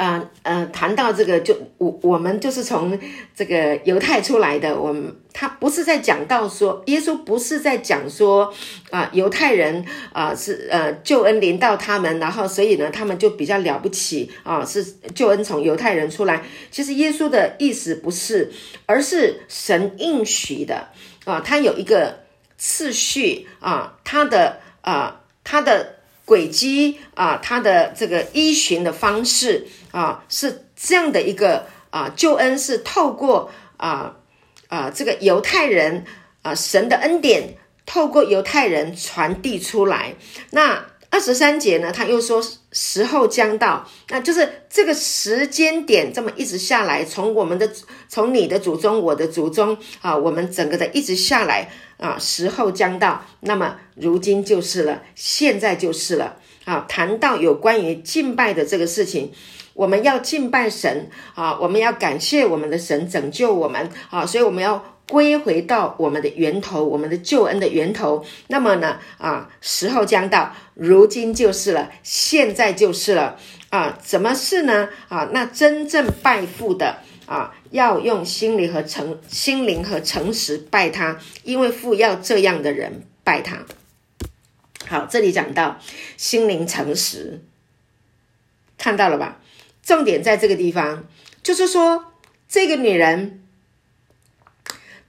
[0.00, 2.98] 啊呃，谈到这个，就我我们就是从
[3.36, 8.50] 这个犹太出来的，我们他不是在讲到说，耶稣不是在讲说
[8.88, 9.84] 啊，犹太人
[10.14, 14.82] 啊是呃救恩临到他们，然后所以呢，他们就比较了不起啊，是
[15.14, 16.42] 救恩从犹太人出来。
[16.70, 18.50] 其实耶稣的意思不是，
[18.86, 20.88] 而是神应许的
[21.26, 22.20] 啊，他有一个
[22.56, 26.00] 次序啊，他的啊他的。
[26.26, 34.16] 轨迹啊，他的这个依循的方式啊，是这样的一个啊，救恩是透过啊
[34.68, 36.04] 啊这个犹太人
[36.42, 37.54] 啊，神的恩典
[37.86, 40.14] 透过犹太人传递出来。
[40.50, 47.68] 那二十三节呢，他又说时候将到，那就是这个时间点这么一直下来，从我们的
[48.08, 51.70] 从你的祖宗，我的祖宗啊，我们整个的一直下来。
[52.00, 56.36] 啊，时候将到，那么如今就是了，现在就是了。
[56.64, 59.32] 啊，谈到有关于敬拜的这个事情，
[59.74, 68.24] 我们要敬拜神啊，我们要感谢我们的神拯救我们啊，所以我们要归回到我们的源头，我们的救恩的源头。
[68.48, 73.36] 那么呢，啊，时候将到，如今就是了，现在就是了。
[73.70, 74.88] 啊，怎么是呢？
[75.08, 76.98] 啊，那真正拜父的。
[77.26, 83.64] 啊，要用心灵和诚心灵和诚实拜他，因为父要这样的人拜他。
[84.88, 85.78] 好，这里讲到
[86.16, 87.40] 心灵诚实，
[88.76, 89.38] 看到了吧？
[89.90, 91.04] 重点在这个地方，
[91.42, 92.12] 就是说
[92.48, 93.42] 这个女人，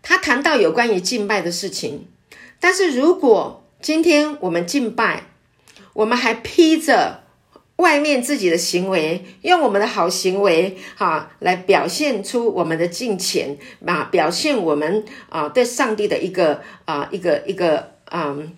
[0.02, 2.08] 她谈到有关于敬拜的事情，
[2.60, 5.26] 但是如果今天我们敬拜，
[5.94, 7.22] 我们还披着。
[7.78, 18.56] 外面自己的行为，用我们的好行为哈来表现出我们的敬虔啊，表现我们啊对上帝的一个啊一个一个嗯，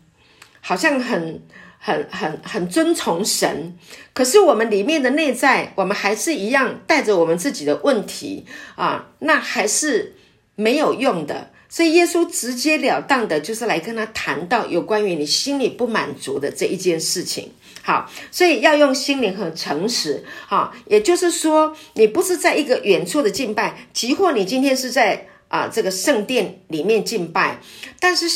[0.60, 1.42] 好像很
[1.86, 3.78] 很很很尊崇神。
[4.14, 10.16] 可是我们里面的内在，我们还是一样带着我们自己的问题啊，那还是
[10.56, 11.52] 没有用的。
[11.68, 17.52] 所以耶稣直截了当的，就是来跟他谈到有关于你心里不满足的这一件事情。
[17.82, 20.24] 好，所以要用心灵和诚实。
[20.48, 27.60] 啊，也就是说，你不是在一个远处的敬拜，即或你今天是在啊这个圣殿里面敬拜，
[28.00, 28.30] 但是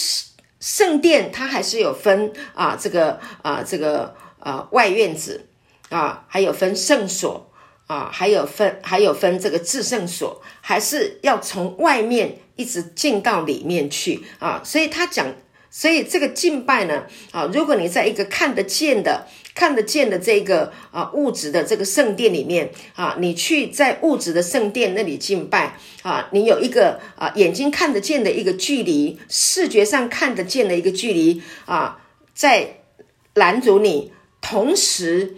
[0.68, 5.48] 圣殿它还是有分啊这个啊这个啊外院子
[5.90, 7.50] 啊，还有分圣所
[7.88, 12.40] 啊，还有分还有分这个至圣所，还是要从外面。
[12.58, 15.28] 一直进到里面去啊，所以他讲，
[15.70, 32.00] 所以这个敬拜呢，啊，如果你在一个看得见的、看得见的这个啊物质的这个圣殿里面啊，你去在物质的圣殿那里敬拜啊，你有一个啊眼睛看得见的一个距离，视觉上看得见的一个距离啊，
[32.34, 32.82] 在
[33.34, 35.36] 拦阻你，同时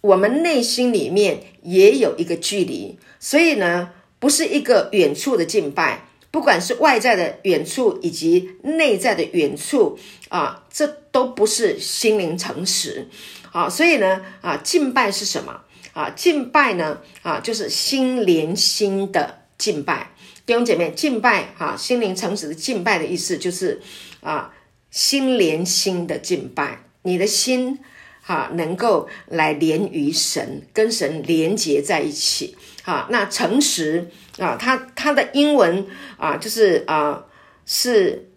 [0.00, 6.06] 我们内心里面也有一个距离，所以呢，不是一个远处的敬拜。
[6.30, 13.08] 不管是外在的远处，以及内在的远处啊，这都不是心灵诚实
[13.50, 13.68] 啊。
[13.68, 15.62] 所以呢，啊，敬拜是什么
[15.92, 16.10] 啊？
[16.10, 20.12] 敬拜呢，啊，就是心连心的敬拜。
[20.46, 23.80] 弟兄姐妹，敬拜啊，心灵诚实的敬拜的意思就是
[24.20, 24.54] 啊，
[24.90, 27.78] 心连心的敬拜，你的心
[28.26, 32.56] 啊，能够来连于神，跟神连结在一起。
[32.82, 34.08] 好，那诚实。
[34.38, 37.22] 啊，它它的英文啊，就是啊，
[37.66, 38.30] 是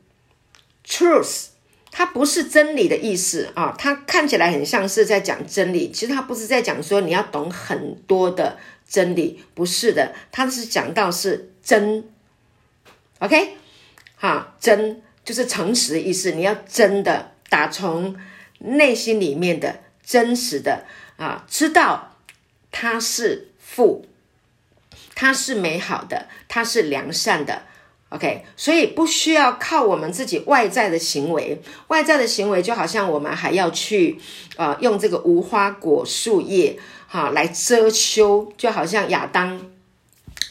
[0.86, 1.46] truth，
[1.92, 12.04] 它不是真理的意思啊，它看起来很像是在讲真理，其实它不是在讲说你要懂很多的真理，不是的，它是讲到是真
[13.20, 13.56] ，OK，
[14.18, 18.18] 哈，真就是诚实的意思，你要真的打从
[18.60, 20.84] 内心里面的真实的
[21.16, 22.18] 啊，知道
[22.72, 24.06] 他是父。
[25.16, 27.62] 它是美好的，它是良善的
[28.10, 34.18] ，OK，所以不需要靠我们自己外在的行为，外在的行为就好像我们还要去，
[34.56, 39.62] 呃，用这个无花果树叶，哈，来遮羞，就好像亚当，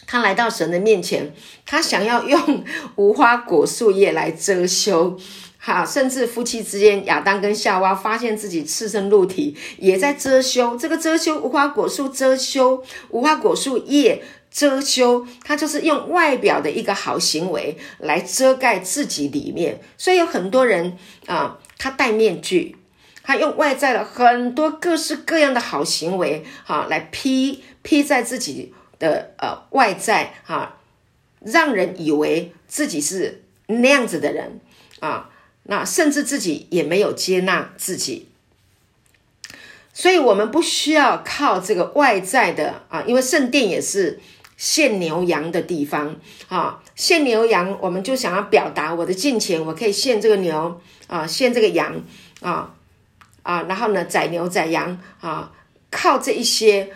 [0.07, 1.35] 他来到神的面前，
[1.67, 2.65] 他想要用
[2.97, 5.19] 无花果树叶来遮羞，
[5.59, 14.23] 哈，甚至夫妻之间，亚当跟夏娃发现自己赤身露体，也在遮羞，这个遮羞无花果树遮羞，无花果树叶。
[14.53, 22.77] 遮羞，他就是用外表的一个好行为来遮盖自己里面，所以有很多人啊，他戴面具
[23.23, 30.79] 他用外在的很多各式各样的好行为，哈，来披披在自己的呃外在，哈，
[31.41, 34.61] 让人以为自己是那样子的人
[35.01, 35.31] 啊，
[35.63, 38.29] 那甚至自己也没有接纳自己。
[39.95, 44.19] 所以，我们不需要靠这个外在的啊，因为圣殿也是
[44.63, 46.15] 献牛羊的地方
[46.47, 46.81] 啊。
[46.95, 52.01] 献牛羊，我们就想要表达我的金钱，我可以献这个牛啊，献这个羊
[52.41, 52.73] 啊
[53.43, 55.51] 啊，然后呢，宰牛宰羊啊，
[55.91, 56.93] 靠这一些，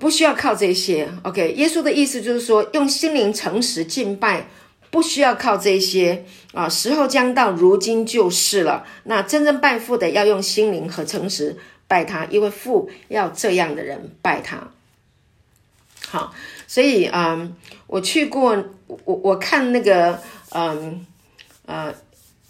[0.00, 1.12] 不需要靠这些。
[1.24, 4.48] OK，耶稣的意思就是说，用心灵诚实敬拜，
[4.90, 6.66] 不需要靠这些啊。
[6.66, 8.86] 时候将到，如今就是了。
[9.04, 11.58] 那真正拜父的，要用心灵和诚实。
[11.88, 14.70] 拜他，因为父要这样的人拜他。
[16.08, 16.34] 好，
[16.72, 17.54] 所以嗯，
[17.86, 18.56] 我去过，
[19.04, 20.18] 我我看那个
[20.52, 21.04] 嗯
[21.66, 21.92] 呃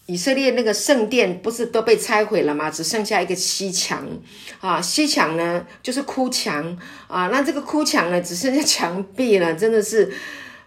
[0.06, 2.70] 以色列那个圣殿不是都被拆毁了吗？
[2.70, 4.06] 只剩下一个西墙
[4.60, 10.08] 啊，西墙呢就是哭墙啊，那这个哭墙呢只剩下墙壁了，真的是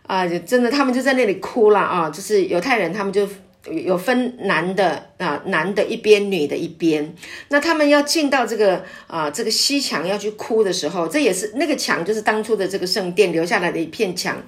[0.05, 3.25] 啊，真的他们就在那里哭了啊，就是犹太人他们就。
[3.71, 7.15] 有分男的啊，男的一边，女的一边。
[7.49, 14.41] 那他们要进到这个啊，这个西墙要去哭的时候，这也是那个墙，就是当初的这个圣殿留下来的一片墙。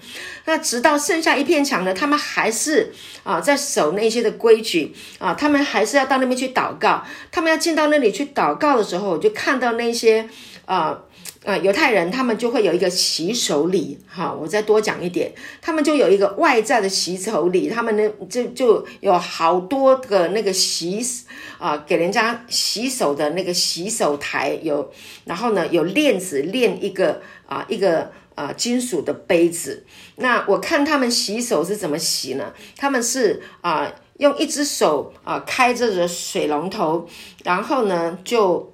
[0.45, 2.91] 那直到剩下一片墙呢，他们还是
[3.23, 7.03] 啊在守那些的规矩啊，他们还是要到那边去祷告。
[7.31, 10.29] 他们要进到那里去祷告的时候，我就看到那些
[10.65, 11.01] 啊。
[11.47, 15.31] 啊，犹太人他们就会有一个洗手礼，哈，我再多讲一点，
[15.61, 21.01] 他们就有一个外在的洗手礼，他们呢就就有好多个那个洗
[21.57, 24.91] 啊，给人家洗手的那个洗手台有，
[25.23, 29.85] 然后呢有链子链一个啊一个啊金属的杯子，
[30.17, 32.51] 那我看他们洗手是怎么洗呢？
[32.75, 37.07] 他们是啊用一只手啊开着的水龙头，
[37.45, 38.73] 然后呢就。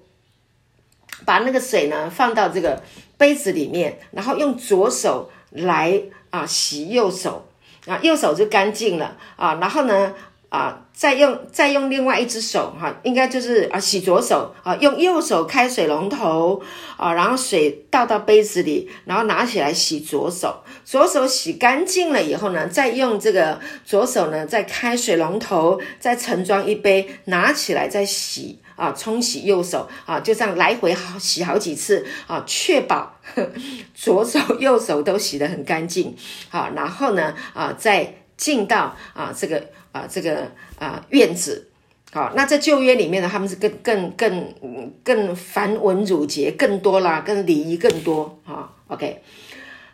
[1.26, 2.82] 把那个水呢放到这个
[3.18, 7.48] 杯子里面，然后用左手来啊洗右手
[7.86, 9.56] 啊，右手就干净了啊。
[9.62, 10.14] 然后呢
[10.50, 16.62] 啊，再用再用另外一只手哈，应该就是啊洗左手啊，用右手开水龙头
[16.96, 20.64] 啊，然后水倒到杯子里，然后拿起来洗左手。
[20.86, 28.60] 左手洗干净了以后呢，再用这个左手呢再开水龙头，再盛装一杯，拿起来再洗。
[28.84, 33.14] 啊，冲洗右手啊，就这样来回好洗好几次啊，确保
[33.96, 36.14] 左手右手都洗得很干净。
[36.50, 41.70] 好，然后呢啊，再进到啊这个啊这个啊院子。
[42.12, 48.70] 好，那在旧约里面呢，他们是更更更更繁文缛节更多啦，更礼仪更多啊。
[48.88, 49.22] OK，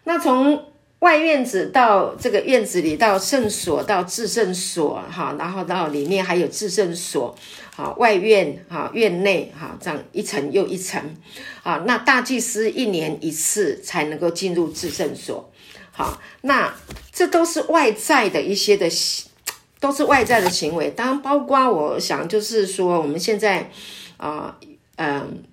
[0.06, 0.69] 那从。
[1.00, 7.34] 外院子到这个院子里，到圣所，到至圣所，哈，然后到里面还有至圣所，
[7.74, 11.02] 好，外院，哈，院内，哈，这样一层又一层，
[11.64, 15.50] 啊，那大祭司一年一次才能够进入至圣所，
[15.94, 16.76] 好，那
[17.14, 18.90] 这都是外在的一些的，
[19.80, 23.72] 都是外在的行为，当然包括我想就是说，我们现在，
[24.18, 24.58] 啊，
[24.98, 25.44] 嗯，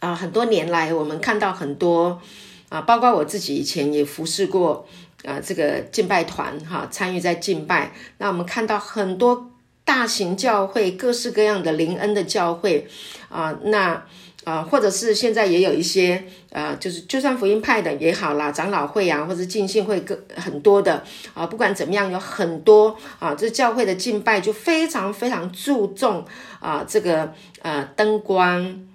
[0.00, 2.20] 啊，很多年来我们看到很多。
[2.68, 4.86] 啊，包括我自己以前也服侍过
[5.24, 7.92] 啊，这个敬拜团哈，参与在敬拜。
[8.18, 9.50] 那我们看到很多
[9.84, 12.88] 大型教会，各式各样的灵恩的教会
[13.28, 14.04] 啊，那
[14.44, 21.02] 啊，或者是现在也有一些啊，就是就算福音派的也好啦，长老会啊，或者敬信会各很多的
[21.34, 26.24] 啊，不管怎么样，有很多啊，这教会的敬拜就非常非常注重
[26.60, 28.86] 啊，这个呃灯光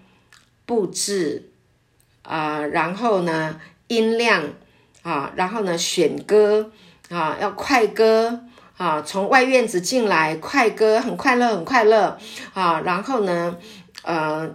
[0.66, 1.51] 布置。
[2.24, 4.44] 啊，然后呢，音量
[5.02, 6.72] 啊，然后呢，选歌
[7.10, 8.42] 啊，要快歌
[8.78, 12.18] 啊，从外院子进来，快歌很快乐，很快乐
[12.54, 13.58] 啊，然后呢，
[14.04, 14.50] 呃，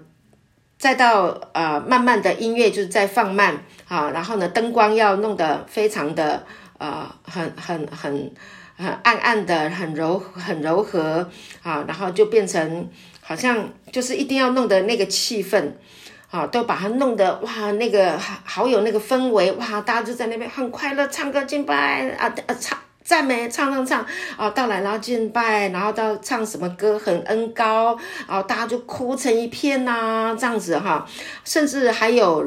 [0.78, 6.44] 再到呃，慢慢的音乐就是在放慢啊，然后呢，灯光要弄得非常的
[6.78, 8.32] 呃，很很很
[8.76, 11.28] 很暗暗的，很柔很柔和
[11.62, 12.88] 啊，然后就变成
[13.20, 15.72] 好像就是一定要弄得那个气氛。
[16.30, 24.04] 啊，都把它弄得哇，那个好有那个氛围哇，大家就在那边很快乐，唱歌敬拜啊啊，唱赞美，唱唱唱
[24.36, 31.06] 啊，到来然后敬拜，然后到唱什么歌很恩高，啊大家就哭成一片呐，这样子哈，
[31.44, 32.44] 甚至还有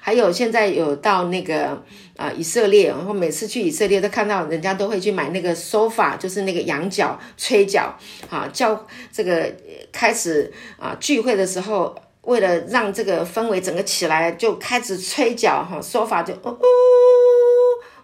[0.00, 1.82] 还有现在有到那个
[2.18, 7.96] 啊以色列，然后每次去以色列都看到人家都会去买那个 sofa，就是那个羊角吹角
[8.28, 9.50] 啊，叫这个
[9.90, 11.96] 开始啊聚会的时候。
[12.22, 16.48] 为了让这个氛围整个起来，就开始吹角哈，说法就呜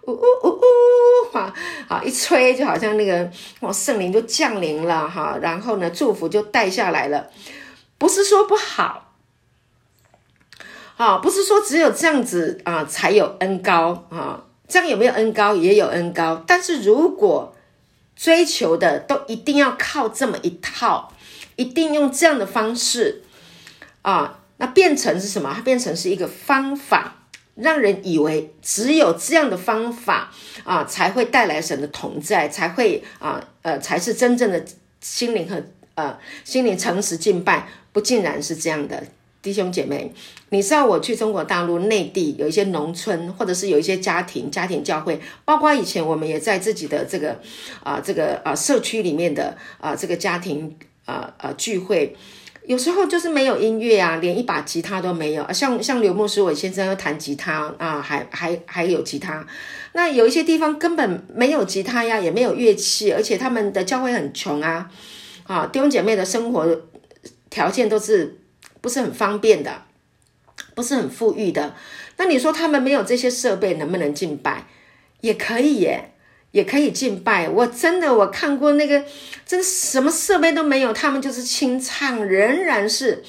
[0.07, 1.55] 呜呜呜呜哈，
[1.88, 3.30] 好一吹就好像那个
[3.61, 7.28] 哇圣灵就降临了哈，然后呢祝福就带下来了。
[7.99, 9.12] 不是说不好，
[10.97, 17.55] 啊，不是说只有这样子啊才有恩高啊，这样有没有恩高也有恩高，但是如果
[18.16, 21.12] 追求的都一定要靠这么一套，
[21.57, 23.22] 一定用这样的方式
[24.11, 25.52] 啊，那变成是什么？
[25.54, 27.14] 它变成是一个方法。
[27.61, 30.32] 让人以为只有这样的方法
[30.62, 34.64] 啊，才会带来神的同在，才会啊呃，才是真正的
[35.00, 35.61] 心灵和
[35.96, 39.02] 呃心灵诚实敬拜，不尽然是这样的，
[39.42, 40.12] 弟兄姐妹，
[40.50, 47.36] 你知道我去中国大陆内地有一些农村，或者是有一些家庭家庭教会，包括以前我们也在自己的这个
[47.82, 52.16] 啊这个啊社区里面的啊这个家庭啊啊聚会。
[52.69, 55.53] 有时候就是没有音乐啊，连一把吉他都没有。
[55.55, 59.47] 像像刘牧师，我先生要弹吉他啊，还还还有吉他。
[59.95, 64.91] 那有一些地方根本没有吉他呀，也没有乐器，而且他们的教会很穷啊，
[65.45, 66.83] 啊，弟兄姐妹的生活
[67.49, 68.39] 条件都是
[68.83, 69.85] 不是很方便的，
[70.75, 71.75] 不是很富裕的。
[72.19, 74.66] 那你说他们没有这些设备，能不能敬拜？
[75.23, 76.12] 也可以耶。
[76.51, 79.05] 也可以敬拜，我真的我看过那个，
[79.46, 83.22] 真什么设备都没有，他们就是清唱，仍然是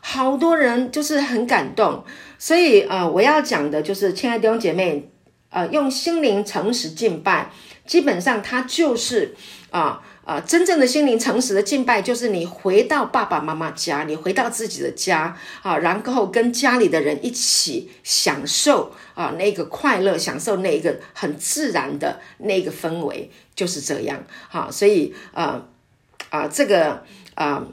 [0.00, 2.04] 好多人就是很感动。
[2.38, 5.10] 所以呃，我要讲的就是，亲爱的弟兄姐妹，
[5.50, 7.50] 呃，用心灵诚实敬拜，
[7.86, 9.34] 基本上它就是
[9.70, 10.02] 啊。
[10.24, 24.24] 啊，真正的心灵诚实的敬拜，就是你回到爸爸妈妈家，你回到自己的家啊，然后跟家里的人一起享受啊那个快乐，享受那个很自然的那个氛围，就是这样。
[24.48, 25.64] 好，所以啊
[26.30, 27.02] 啊，这个
[27.34, 27.66] 啊，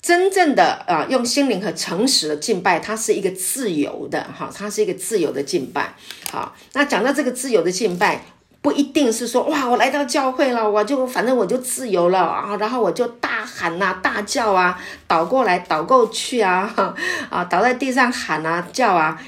[0.00, 5.96] 真正的啊，用心灵和诚实的敬拜，它是一个自由的哈，它是一个自由的敬拜。
[6.30, 8.24] 好，那讲到这个自由的敬拜。
[8.62, 16.72] 不一定是说哇，我来到教会了，我就反正我就自由了啊，然后我就大喊呐、大叫啊，倒过来倒过去啊，
[17.28, 19.20] 啊，倒在地上喊啊、叫啊，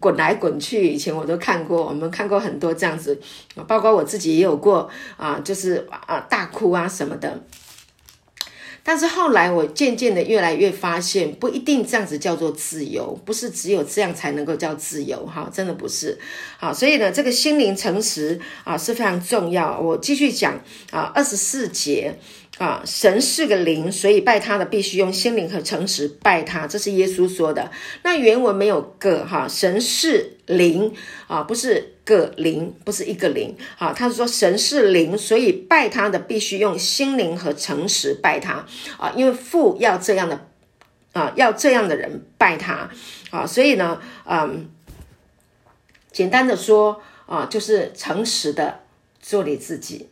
[0.00, 0.92] 滚来滚去。
[0.92, 3.16] 以前我都看过，我们看过很多这样子，
[3.68, 7.40] 包括我自己也有过啊，就是啊大哭啊什么的。
[8.82, 16.18] 但是后来我渐渐的越来越发现，不一定这样子叫做自由，不是只有这样才能够叫自由哈，真的不是。
[16.58, 19.78] 好，所以呢，这个心灵诚实啊是非常重要。
[19.78, 20.60] 我继续讲
[20.90, 22.14] 啊，二十四节。
[22.58, 27.70] 啊，神是个灵，所以拜他的必须用心灵和诚实拜他，这是耶稣说的。
[28.02, 30.92] 那原文没有个哈，神是灵
[31.26, 33.92] 啊，不是个灵，不是一个灵啊。
[33.92, 38.66] 他是说神是灵，所以拜他的必须用心灵和诚实拜他
[38.98, 40.46] 啊，因为父要这样的
[41.12, 42.90] 啊，要这样的人拜他
[43.30, 44.68] 啊，所以呢，嗯，
[46.12, 48.80] 简单的说啊，就是诚实的
[49.22, 50.09] 做你自己。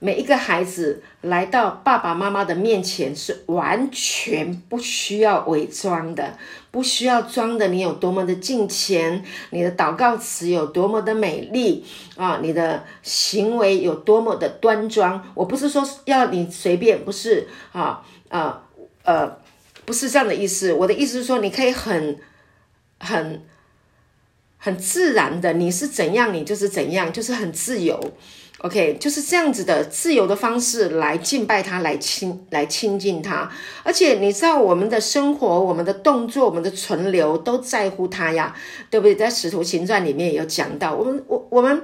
[0.00, 6.38] 每一个孩子来到爸爸妈妈的面前，是完全不需要伪装的，
[6.70, 7.66] 不需要装的。
[7.68, 11.84] 你有多么的敬虔，你的祷告词有多么的美丽
[12.16, 15.20] 啊，你的行为有多么的端庄。
[15.34, 18.62] 我不是说要你随便，不是啊啊
[19.02, 19.36] 呃，
[19.84, 20.72] 不是这样的意思。
[20.72, 22.16] 我的意思是说，你可以很
[23.00, 23.42] 很
[24.58, 27.98] 很自然的，你是怎样，你就是怎样，就是很自由。
[28.62, 33.48] OK，就是这样子的自由的方式来敬拜他，来亲来亲近他。
[33.84, 38.56] 而且你知道，我们的生活、我们的动作、我们的存留都在乎他呀，
[38.90, 39.14] 对不对？
[39.14, 41.82] 在使徒行传里面也有讲到，我们我我们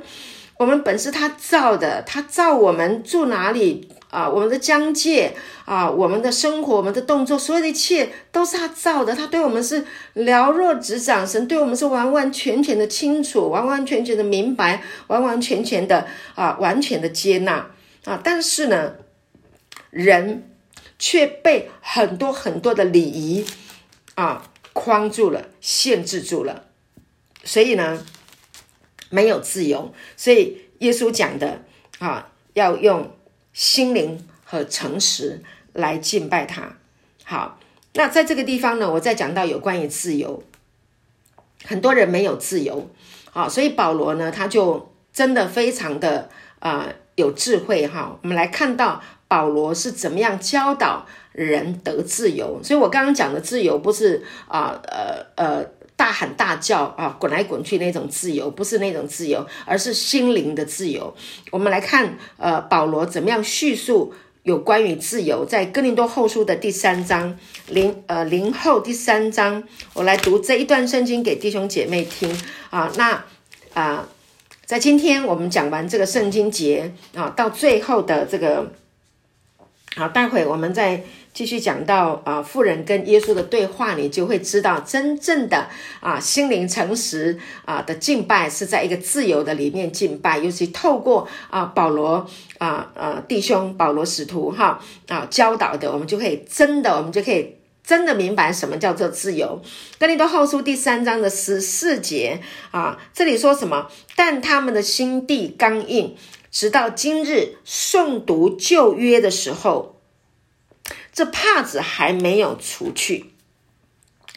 [0.56, 3.88] 我们本是他造的，他造我们住哪里。
[4.14, 5.34] 啊，我们的疆界
[5.64, 9.12] 啊，我们的生活，我们的动作，所有的一切都是他造的。
[9.12, 16.06] 他对我们是了若指掌，神对我们是完完全全的清楚，完完全全的明白，完完全全的
[16.36, 17.68] 啊，完全的接纳
[18.04, 18.20] 啊。
[18.22, 18.94] 但是呢，
[19.90, 20.48] 人
[20.96, 23.44] 却被很多很多的礼仪
[24.14, 26.66] 啊框住了，限制住了，
[27.42, 28.06] 所以呢，
[29.10, 29.92] 没有自由。
[30.16, 31.62] 所以耶稣讲的
[31.98, 33.10] 啊，要用。
[33.54, 35.42] 心灵和诚实
[35.72, 36.76] 来敬拜他。
[37.24, 37.58] 好，
[37.94, 40.42] 那在这个地方呢，我再讲到有关于自由，
[41.64, 42.90] 很多人没有自由，
[43.30, 46.28] 好，所以保罗呢，他就真的非常的
[46.58, 48.18] 啊有智慧哈。
[48.22, 52.60] 我们来看到保罗是怎么样教导人得自由。
[52.62, 55.73] 所以我刚刚讲的自由，不是啊呃呃。
[55.96, 61.14] 大喊大叫啊，滚来滚去那种自由，不是那种自由，而是心灵的自由。
[61.50, 67.38] 我们来看，呃，保罗怎么样叙述有关于自由，在哥林多后书的第三章
[67.68, 69.62] 零呃零后第三章，
[69.94, 72.36] 我来读这一段圣经给弟兄姐妹听
[72.70, 72.90] 啊。
[72.96, 73.24] 那
[73.72, 74.08] 啊，
[74.66, 78.72] 在今天我们讲完这个圣经节啊，到最后的这个
[79.96, 81.04] 好，待会我们再
[81.34, 85.68] 继续讲到啊，富人跟耶稣的对话，你就会知道真正的
[86.00, 92.26] 啊心灵诚实啊的敬拜是在一个自由的里面敬拜，尤其透过啊保罗
[92.58, 97.56] 啊呃弟兄保罗使徒哈啊教导的，我们就可以真的，我们就可以。
[97.86, 99.60] 真的明白什么叫做自由？
[99.98, 103.88] 哥林多后书第三章的十四节啊，这里说什么？
[104.16, 106.16] 但他们的心地刚硬，
[106.50, 109.93] 直到今日诵读旧约的时候，
[111.14, 113.30] 这帕子还没有除去。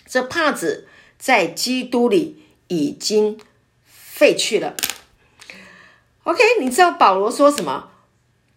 [0.06, 3.38] 这帕子在基督里已经
[3.86, 4.76] 废去了。
[6.24, 7.90] OK，你知道保罗说什么？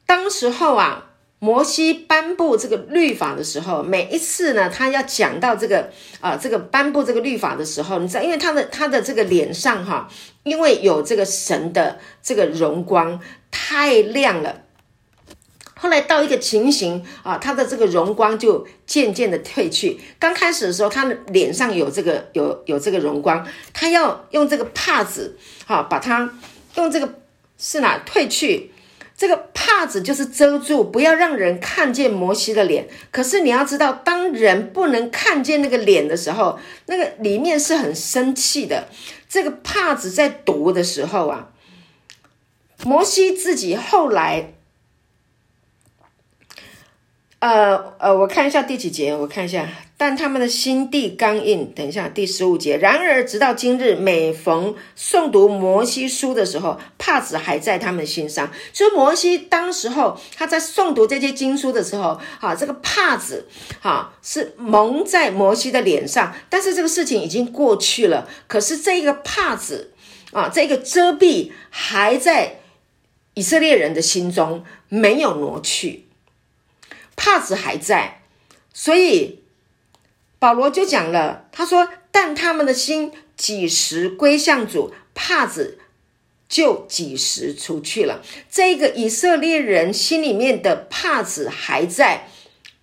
[0.06, 1.06] 当时候啊。
[1.42, 5.90] 摩西颁布这个律法的时候，每一次呢，他要讲到这个
[6.20, 10.06] 啊，这个颁布这个律法的时候，你知道，因为他的他的这个脸上哈，
[10.42, 13.18] 因为有这个神的这个荣光
[13.50, 14.59] 太亮了，
[15.83, 19.99] 后来到一个情形啊，他的这个荣光就渐渐的褪去。
[20.18, 26.35] 刚开始的时候，他脸上有这个有有这个荣光，他要用这个帕子哈，把它
[26.74, 27.14] 用这个
[27.57, 28.72] 是哪褪去。
[29.16, 32.87] 这个帕子就是遮住，不要让人看见摩西的脸。
[33.11, 38.89] 可是你要知道，当人不能看见那个脸的时候，那个里面是很生气的。
[39.31, 41.49] 这个帕子在读的时候啊，
[42.85, 44.53] 摩西自己后来。
[47.41, 49.66] 呃呃，我看一下第几节，我看一下。
[49.97, 51.72] 但他们的心地刚硬。
[51.74, 52.76] 等一下，第十五节。
[52.76, 58.51] 然而，直到今日，每逢诵读摩西书的时候，帕子还在他们心上。
[58.74, 63.47] 所以，摩西当时候他在诵读这些经书的时候，哈，这个帕子，
[63.80, 66.34] 哈，是蒙在摩西的脸上。
[66.51, 68.28] 但是这个事情已经过去了。
[68.47, 69.93] 可是这个帕子，
[70.32, 72.61] 啊，这个遮蔽还在
[73.32, 76.05] 以色列人的心中，没有挪去。
[77.22, 78.22] 帕子还在，
[78.72, 79.40] 所以
[80.38, 85.78] 保罗就讲了，他说：“但他们的心几时归向主，帕子
[86.48, 92.26] 就几时出去了。”这个以色列人心里面的帕子还在，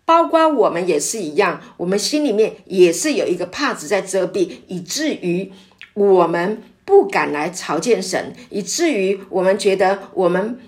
[0.06, 5.52] 包括我们也是一样，我们心里面也是有一个帕子在遮蔽，以至于
[5.96, 10.60] 我们不敢来朝见神，以至于我们觉得我们。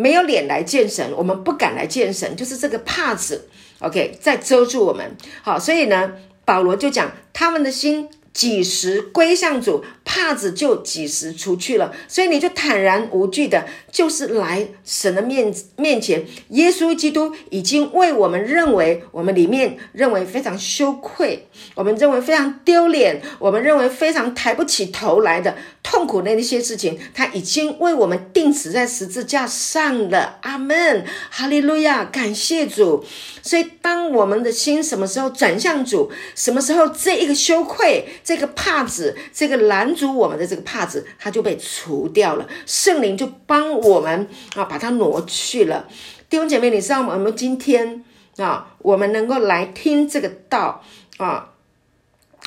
[0.00, 3.48] 没有脸来见神，我们不敢来见神，就是这个帕子
[3.80, 5.16] ，OK，在遮住我们。
[5.42, 6.12] 好，所以呢，
[6.44, 8.08] 保罗就讲他们的心。
[8.32, 11.92] 几时归向主，帕子就几时出去了。
[12.06, 16.24] 所以你就坦然无惧的，就是来神的面面前。
[16.50, 30.38] 耶稣基督已经为我们认为我们里面认为非常羞愧，我们认为非常丢脸，我们认为非常抬不起头来的痛苦的那些事情，他已经为我们钉死在十字架上了。
[30.42, 33.04] 阿门，哈利路亚，感谢主。
[33.42, 42.46] 所以，当我们的心什么时候转向主，什么时候这一个羞愧、这个帕子、这个拦阻我们的这个帕子，它就被除掉了。
[42.66, 45.88] 圣灵就帮我们啊，把它挪去了。
[46.28, 47.14] 弟兄姐妹，你知道吗？
[47.14, 48.04] 我们今天
[48.36, 50.82] 啊，我们能够来听这个道
[51.18, 51.46] 啊。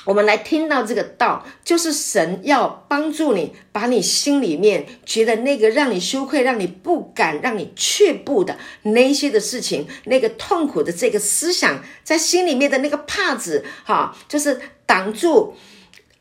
[0.05, 15.55] 我们来听到这个道，就是神要帮助你，把你心里面觉得那个让你羞愧、让你不敢、让你却步的那些的事情，那个痛苦的这个思想，在心里面的那个帕子，哈，就是挡住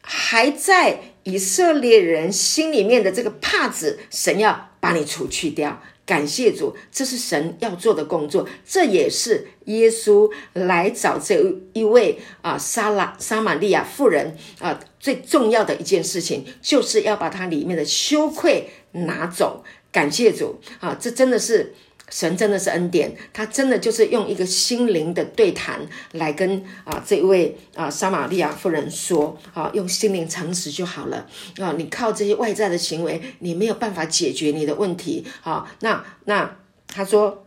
[0.01, 5.81] 还在以色列人心里面的这个帕子，神要把你除去掉。
[6.05, 11.41] 感谢主，这是神要做的工作，这也是耶稣来找这
[11.73, 19.63] 一位啊，撒拉撒玛利亚妇人啊，最重要的一件事情，就是要把它里面的羞愧拿走。
[19.93, 21.73] 感谢主啊，这真的是。
[22.13, 25.81] 神真的是恩典，他真的就是用一个心灵的对谈
[26.13, 31.73] 来跟啊这位啊撒玛利亚妇人说啊，用心灵诚实就好了啊。
[31.79, 35.75] 你靠这些外在的行为，你没有办法解决你的问题啊。
[35.81, 37.47] 那那他说，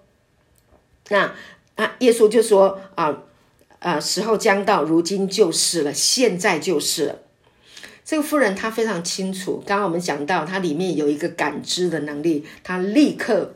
[1.09, 1.35] 那
[1.75, 3.19] 啊耶稣就说啊
[3.77, 7.19] 啊时候将到，如今就是了，现在就是了。
[8.03, 13.53] 这个妇人她非常清楚，刚刚我们讲到，她里面有一个感知的能力，她立刻。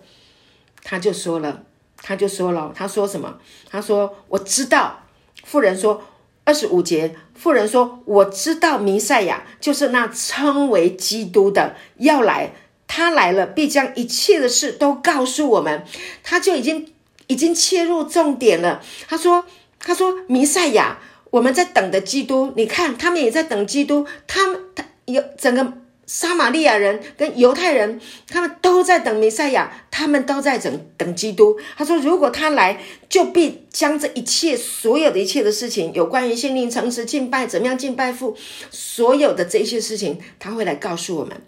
[0.83, 1.63] 他就说了，
[2.01, 3.37] 他就说了，他说什么？
[3.69, 5.03] 他说：“我知道。”
[5.43, 6.03] 妇人说
[6.43, 12.53] ：“二十五节。”妇人说：“我知道弥赛亚就是那称为基督的要来，
[12.87, 15.85] 他来了必将一切的事都告诉我们。”
[16.23, 16.93] 他就已经
[17.27, 18.81] 已经切入重点了。
[19.07, 19.45] 他说
[19.79, 20.99] ：“他说弥赛亚，
[21.31, 25.73] 我们在等的基督，你看他们也在等基督，他们他有整个。”
[26.11, 31.55] 撒玛利亚人跟犹太人，他们都在等弥赛亚，他们都在等等基督。
[31.77, 38.35] 他说，如果他来，就必将这一切所有的一切的事情，有关于心灵诚实敬拜，怎么样敬拜父，
[38.71, 41.39] 所有的这些事情，他会来告诉我们。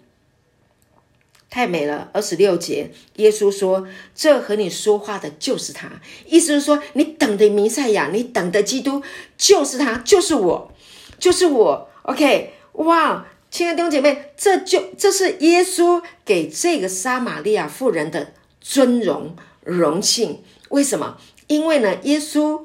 [1.50, 5.90] 太美了，二十六节，耶稣说：“这和你说话的就是他。”
[6.24, 9.02] 意思是说，你等的弥赛亚，你等的基督
[9.36, 10.72] 就是他，就是我，
[11.18, 11.88] 就是我。
[12.04, 13.26] OK，哇！
[13.52, 18.32] 亲爱的弟兄姐妹，这就这是耶稣给这个撒玛利亚妇人的
[18.62, 20.42] 尊荣荣幸。
[20.70, 21.18] 为什么？
[21.48, 22.62] 因为呢，耶稣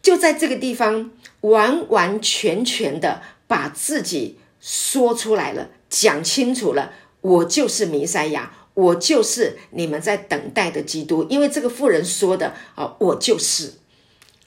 [0.00, 1.10] 就在这个地方
[1.42, 6.94] 完完全全的把自己说出来了，讲清楚了。
[7.20, 11.26] 我就是弥赛亚，我就是你们在等待的基督。
[11.28, 13.74] 因为这个妇人说的啊，我就是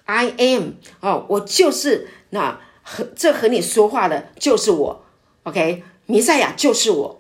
[0.06, 5.03] ，I am 哦，我就是那和这和你说话的就是我。
[5.44, 7.20] OK，弥赛亚就是我。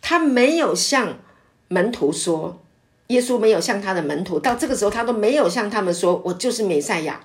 [0.00, 1.18] 他没有向
[1.68, 2.60] 门徒说，
[3.08, 7.24] 耶稣没有向他的门徒，到这个时候他都没有向他们说，我就是弥赛亚。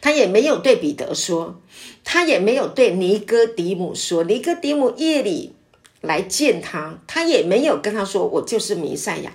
[0.00, 1.60] 他也没有对彼得说，
[2.04, 4.24] 他也没有对尼哥底母说。
[4.24, 5.54] 尼哥底母夜里
[6.00, 9.34] 来见他，他也没有跟他说，我就是弥赛亚。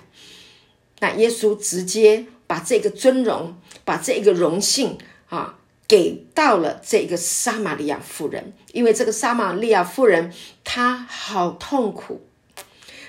[1.00, 4.98] 那耶稣直接把这个尊荣，把这个荣幸
[5.28, 5.58] 啊。
[5.86, 10.32] 给到了这个撒玛利亚妇人，因为这个撒玛利亚妇人
[10.64, 12.26] 她好痛苦，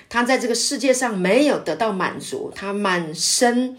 [0.08, 3.78] 她在这个世界上没有得到满足，她满身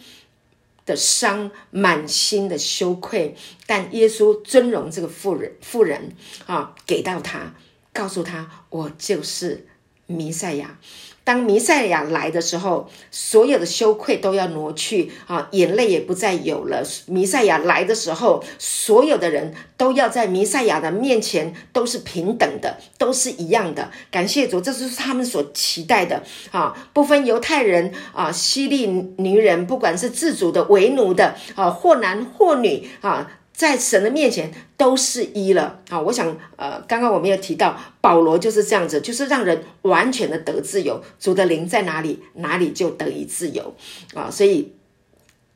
[0.86, 3.36] 的伤，满心的羞愧。
[3.66, 6.16] 但耶稣尊荣这个妇人，妇人
[6.48, 7.54] 啊，给到她，
[7.94, 9.68] 告诉她，我就是
[10.08, 10.80] 弥赛亚。
[11.28, 16.82] 当弥赛亚来的时候，所有的羞愧都要挪去啊，眼泪也不再有了。
[17.08, 23.92] 弥赛亚来的时候，所有的人都要在弥赛亚的面前都是平等的，都是一样的。
[24.10, 26.74] 感谢主，这就是他们所期待的啊！
[26.94, 33.30] 不分犹太人啊，希利尼人，不管是自主的、为奴的啊，或男或女啊。
[33.58, 36.00] 在神的面前都是一了啊！
[36.00, 41.04] 我想，呃，刚刚我们有提到保罗就是这样子，就是让人完全的得自由。
[41.20, 43.76] 主的灵在哪里，哪里就得以自由
[44.14, 44.30] 啊！
[44.30, 44.74] 所以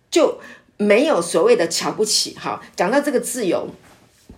[0.10, 0.40] 就
[0.78, 2.36] 没有所谓的瞧不起。
[2.40, 3.68] 哈，讲到这个自由，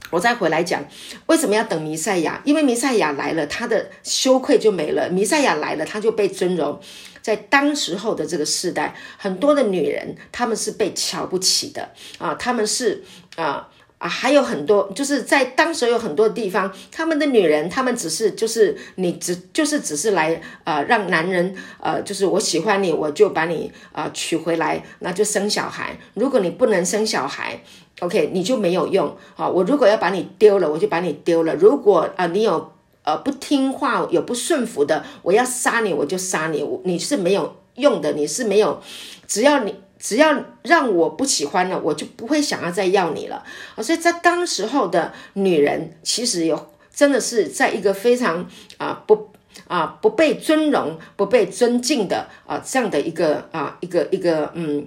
[0.10, 0.86] 我再回来讲
[1.28, 2.42] 为什么要等弥赛亚？
[2.44, 6.82] 因为弥赛亚来了，他的羞愧就没了；弥赛亚来了，他就被尊荣。
[7.22, 13.02] 在当时候的这个时代，很多的女人她们是被瞧不起的啊，她们是
[13.36, 13.68] 啊
[13.98, 25.98] 啊，还有很多就是在当时有很多地方，他们的女人，她们只是就是你只就是只是来呃让男人呃就是我喜欢你，我就把你啊娶回来，那就生小孩。
[26.16, 27.62] 如果你不能生小孩
[28.02, 29.48] ，OK，你就没有用啊。
[29.48, 31.56] 我如果要把你丢了，我就把你丢了。
[31.56, 32.72] 如果啊你有。
[33.06, 36.66] 呃，不听话有不顺服的，我要杀你，我就杀你。
[36.86, 38.82] 你是没有用的，你是没有，
[39.28, 43.42] 只要你只要让我不喜欢了，我就不会想要再要你了。
[43.76, 48.46] 啊，所以在当时候的女人，其实有真的是在一个非常
[48.78, 49.30] 啊不
[49.70, 54.86] 啊不被尊荣、不被尊敬的啊这样的一个啊一个一个嗯。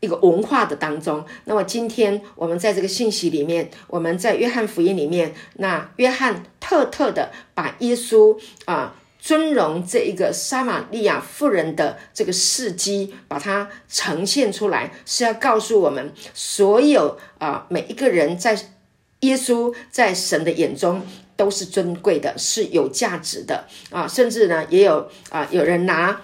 [0.00, 8.94] 一个文化的当中，那么今天我们在这个信息里面，我们在约翰福音里面，那约翰特特的把耶稣啊
[9.24, 18.54] 尊荣这一个撒玛利亚妇人的这个事迹，把它呈现出来，是要告诉我们所有啊每一个人在
[19.20, 21.00] 耶稣在神的眼中
[21.36, 26.20] 都是尊贵的，是有价值的啊，甚至呢也有啊有人拿。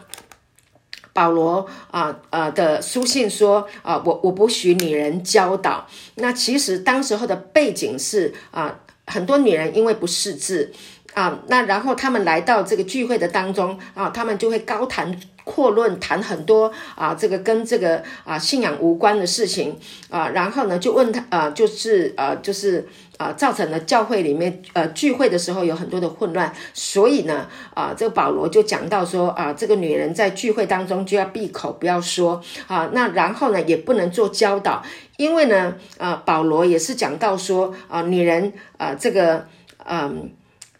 [1.13, 5.89] 保罗啊呃的书信说啊，我我不许女人教导。
[6.17, 10.73] 那其实当时候的背景是啊，很多女人因为不识字
[11.15, 19.77] 啊，那然后他们来到这个聚会的当中啊，他们就会高谈阔论，谈很多啊这个跟这个啊信仰无关的事情
[20.09, 22.89] 啊，然后呢就问他啊，就是呃就是。
[23.21, 34.83] 啊，造成了教会里面呃聚会的时候有很多的混乱，所以呢，啊，这个保罗就讲到说啊，这个女人在聚会当中就要闭口不要说啊，那然后呢也不能做教导，
[35.19, 39.47] 因为呢，啊，保罗也是讲到说啊，女人啊，这个
[39.85, 40.31] 嗯，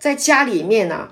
[0.01, 1.11] 在家里面呢。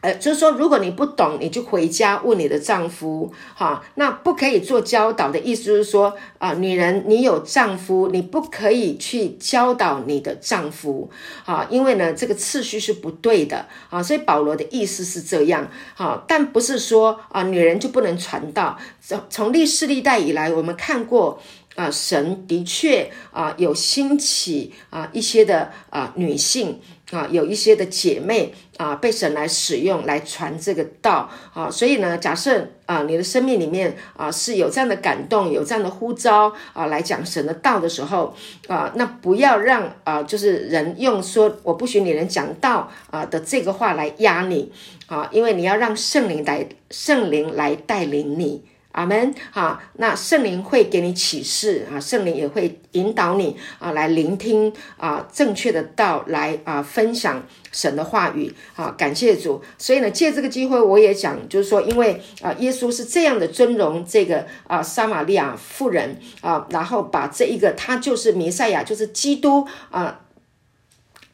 [0.00, 11.10] 呃，就是说，如果你不懂，你就回家问你的丈夫，哈，那不可以做教导的意思，就是说，啊，女人，你有丈夫，你不可以去教导你的丈夫，
[11.44, 18.78] 啊，因为呢，这个次序是不对的，啊，所以保罗的意思是这样，哈，但不是说啊，女人就不能传道。
[19.00, 21.42] 从从历世历代以来，我们看过。
[21.78, 26.80] 啊，神的确啊有兴起啊一些的啊女性。
[27.10, 44.70] 啊，有一些的姐妹啊，被神来使用来传这个道啊，所以呢，假设啊，你的生命里面啊是有这样的感动，有这样的呼召啊，来讲神的道的时候啊，那不要让啊，就是人用说我不许你人讲道啊的这个话来压你
[45.06, 48.62] 啊，因为你要让圣灵来，圣灵来带领你。
[48.98, 57.40] 阿门，哈，那圣灵会给你启示啊，圣灵也会引导你啊，来聆听啊正确的道，来啊分享
[57.70, 59.62] 神的话语啊，感谢主。
[59.78, 70.22] 所以呢，借这个机会，我也讲，就是说，因为啊，耶稣是这样的尊荣这个啊撒玛利亚妇人啊，然后把这一个他就是弥赛亚，就是基督啊，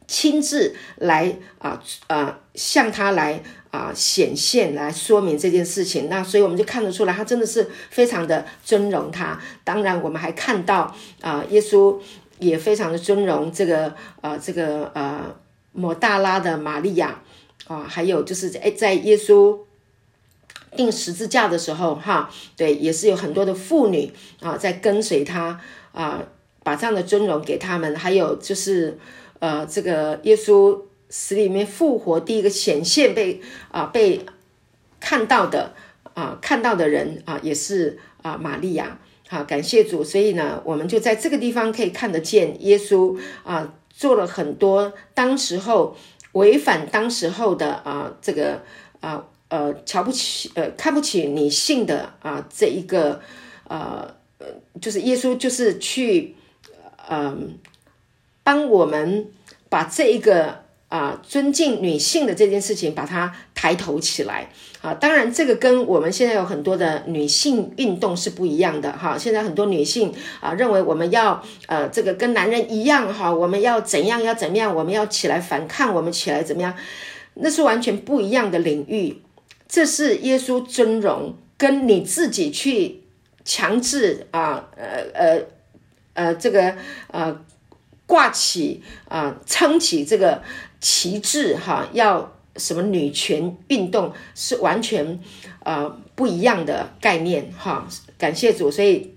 [0.05, 3.41] 亲自来啊啊向他来。
[3.75, 9.37] 啊，显现来说明这件事情，那所以我们就看得出来，他真的是非常的尊荣他。
[9.65, 11.99] 当然，我们还看到啊，耶稣
[12.39, 15.35] 也非常的尊荣这个呃这个呃
[15.73, 17.21] 抹大拉的玛利亚
[17.67, 19.59] 啊，还有就是哎，在耶稣
[20.77, 24.09] 钉十字架的时候，哈，对，也是有很多的妇女
[24.39, 25.59] 啊在跟随他
[25.91, 26.23] 啊，
[26.63, 27.93] 把这样的尊荣给他们。
[27.93, 28.97] 还有就是
[29.39, 30.79] 呃，这个耶稣。
[31.17, 33.39] 死里面复活，第一个显现被
[33.71, 34.25] 啊被
[34.99, 35.73] 看到的
[36.13, 38.99] 啊看到的人啊也是啊玛利亚，
[39.29, 45.95] 好感谢主，所以呢我们就在这个地方可以看得见耶稣啊做了很多当时候
[46.33, 48.61] 违反当时候的啊这个
[48.99, 53.21] 啊呃瞧不起呃看不起女性的啊这一个
[53.69, 54.13] 呃
[54.81, 56.35] 就是耶稣就是去
[57.09, 57.57] 嗯
[58.43, 59.31] 帮我们
[59.69, 60.64] 把这一个。
[60.87, 64.49] 啊，尊敬女性的这件事情，把它抬头起来
[64.81, 64.93] 啊！
[64.93, 69.17] 当然，这个跟我们现在有很多的女性运动是不一样的哈。
[69.17, 76.73] 现在很多女性啊，认为我们要呃，这个跟男人一样哈，我们要怎样要怎么样，我们要起来反抗，我们起来怎么样？
[77.33, 79.21] 那是完全不一样的领域。
[79.67, 83.01] 这是耶稣尊荣，跟你自己去
[83.43, 85.41] 强制啊，呃呃
[86.13, 86.75] 呃，这个
[87.07, 87.35] 呃
[88.05, 90.43] 挂起啊，撑起这个。
[90.85, 95.19] 旗帜哈，要什么女权运动是完全
[95.63, 97.87] 呃不一样的概念哈。
[98.19, 99.15] 感谢主，所以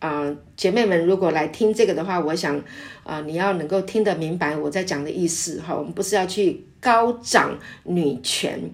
[0.00, 2.60] 啊，姐妹们如果来听这个的话，我想
[3.04, 5.72] 啊，你要能够听得明白我在讲的意思哈。
[5.76, 8.72] 我们不是要去高涨女权，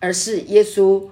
[0.00, 1.06] 而是耶稣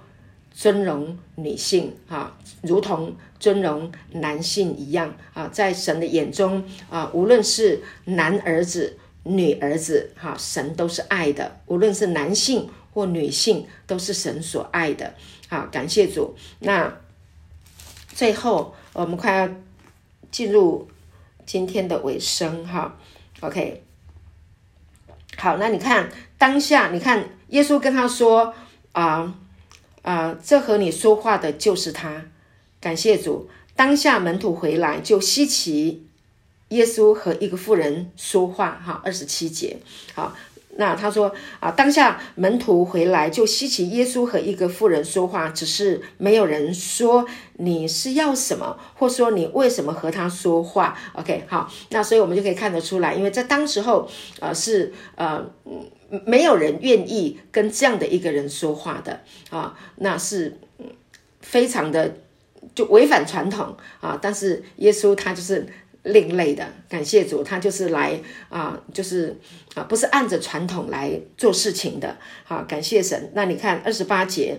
[0.51, 8.97] 尊荣女性哈，如同尊荣男性一样啊，在神的眼中啊，无论是男儿子。
[9.25, 15.15] 女儿子，哈，神都是爱的，无论是男性或女性，都是神所爱的，
[15.49, 16.35] 好，感谢主。
[16.61, 16.99] 那
[18.15, 19.49] 最后，我们快要
[20.31, 20.89] 进入
[21.45, 22.97] 今天的尾声，哈
[23.41, 23.83] ，OK，
[25.37, 28.55] 好，那你看当下，你看耶稣跟他说，
[28.93, 29.35] 啊
[30.03, 32.25] 啊，这和你说话的就是他，
[32.81, 33.51] 感谢主。
[33.77, 36.07] 当下门徒回来就稀奇。
[36.71, 39.77] 耶稣和一个妇人说话，哈，二十七节，
[40.15, 40.33] 好，
[40.77, 50.97] 那他说啊，当下门徒回来就稀奇耶稣和一个妇人说话，只是没有人说你是要什么，或说你为什么和他说话。
[51.15, 54.09] OK，好，那所以我们就可以看得出来，因为在当时候，
[54.39, 55.45] 呃，是呃，
[56.25, 60.57] 没有人愿意跟这样的一个人说话的啊，那是
[61.41, 62.15] 非常的
[62.77, 65.67] 就违反传统啊，但是耶稣他就是。
[66.03, 69.39] 另类的，感谢主，他就是来啊，就是
[69.75, 72.17] 啊，不是按着传统来做事情的。
[72.45, 73.31] 好，感谢神。
[73.35, 74.59] 那你看二十八节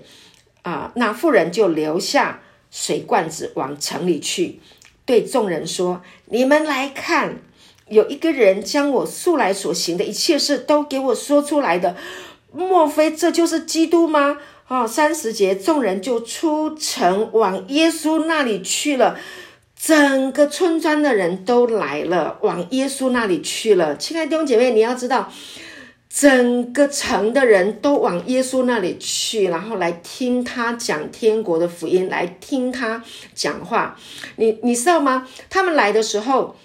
[0.62, 4.60] 啊，那妇人就留下水罐子往城里去，
[5.06, 7.40] 对众人说：“你们来看，
[7.88, 11.96] 有一个人将我素来所行的一切事都给我说出来的，
[12.54, 14.38] 莫非这就是基督吗？”
[14.68, 19.20] 哦，三十节，众人就出城往耶稣那里去了。
[19.84, 23.98] 整个村庄的人都来了，往耶稣那里去了。
[23.98, 25.28] 亲爱的弟兄姐妹，你要知道，
[26.08, 33.04] 整个城的人都往耶稣那里去，然后来听他讲天国的福音，来听他
[33.34, 33.98] 讲话。
[34.36, 35.28] 你你知道吗？
[35.50, 36.56] 他们来的时候，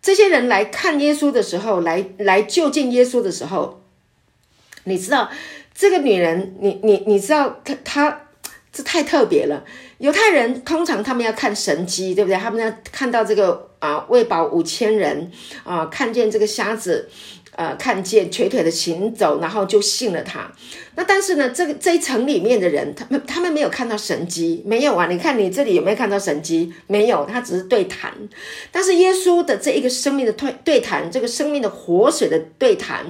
[0.00, 3.82] 这些人来看耶稣的时候，来来就近耶稣的时候，
[4.84, 5.30] 你知道
[5.74, 8.20] 这个女人，你你你知道她她。
[8.72, 9.64] 这太特别了。
[9.98, 12.36] 犹太人通常他们要看神迹，对不对？
[12.36, 15.30] 他们要看到这个啊，喂饱五千人
[15.64, 17.08] 啊，看见这个瞎子
[17.56, 20.52] 呃看见瘸腿的行走，然后就信了他。
[20.94, 25.06] 那但是呢，这个这一层里面的人，他们他们没有看到神迹，没有啊？
[25.06, 26.72] 你看你这里有没有看到神迹？
[26.86, 28.12] 没有，他只是对谈。
[28.70, 33.04] 但是耶稣的这一个生命的对对谈，这个生命的活水的对谈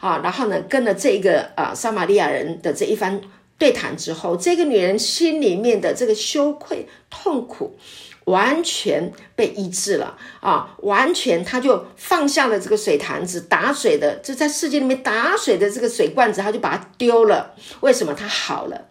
[0.00, 3.20] 啊，然后呢，跟了这一个啊撒玛利亚人的这一番
[3.58, 7.76] 对谈之后，这个女人心里面的这个羞愧痛苦。
[8.24, 10.74] 完全被医治了啊！
[10.78, 17.54] 完全，她就放下了这个水坛子打水的，就在世界里面打水的这个水罐子，她就把它丢了。
[17.80, 18.86] 为什么她好了？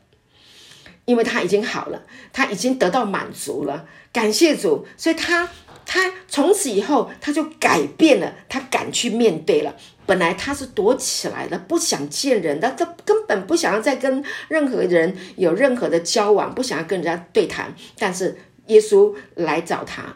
[1.06, 3.88] 因为她已经好了，她已经得到满足了。
[4.12, 5.50] 感谢主，所以她
[5.84, 9.76] 他从此以后他就改变了，他敢去面对了。
[10.06, 18.38] 本来他是躲起来的，不想见人，他他根本不想要再跟任何人有任何的交往，不想要跟人家对谈，但是。
[18.68, 20.16] 耶稣来找他，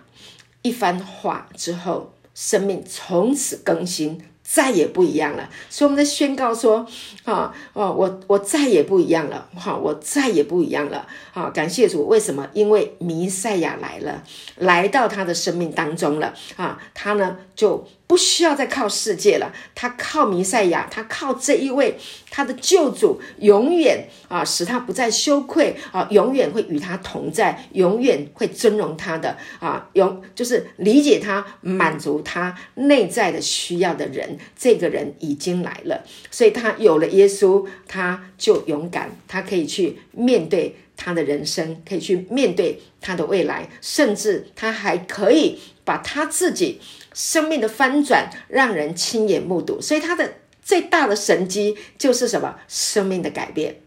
[0.61, 4.21] 一番话之后，生命从此更新。
[4.49, 6.87] 再也不一样了，所以我们在宣告说：
[7.25, 12.47] 啊哦，我我再也不一样了，哈，我再也不一样了，啊，感谢主，为什么？
[12.53, 14.23] 因为弥赛亚来了，
[14.55, 21.97] 来到他的生命当中了，啊，他呢就不需要再靠世界了，他靠弥赛亚，他靠这一位
[22.29, 34.37] 他的救主，永远啊使他不再羞愧啊，永远会与他同在，永远会尊荣他的啊，永就是理解他，满足他内在的需要的人。
[34.57, 46.79] 这个人已经来了，所以他有了耶稣，他就勇敢，他可以去面对他的人生，可以去面对他的未来，甚至他还可以把他自己
[47.17, 49.81] 生命的翻转让人亲眼目睹。
[49.81, 52.55] 所以他的最大的神机就是什么？
[52.67, 53.77] 生命的改变。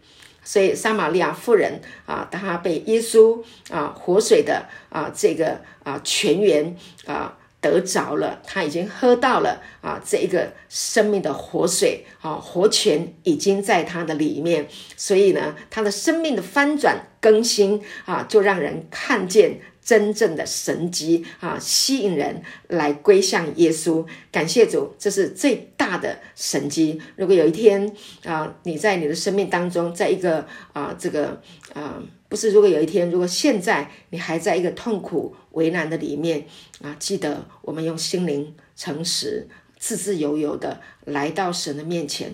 [0.43, 6.75] 所以撒玛利亚妇人啊，她被耶稣啊活水的啊这个啊泉源
[7.05, 7.37] 啊。
[7.61, 14.67] 得着了，他已经喝到了啊，这一个生命的活水啊，活泉已经在他的里面，
[14.97, 24.05] 所以呢，他的生命的翻转更新啊，就让人看见真正的神迹啊，吸引人来归向耶稣。
[24.31, 27.01] 感谢主，这是最大的神迹。
[27.15, 27.91] 如果有一天
[28.23, 31.41] 啊，你在你的生命当中，在一个啊，这个
[31.73, 32.01] 啊。
[32.29, 36.45] 不是，如果有一天，如果现在你还在一个痛苦为难的里面
[36.81, 42.33] 啊，记得我们用心灵诚实、自自由由的来到神的面前。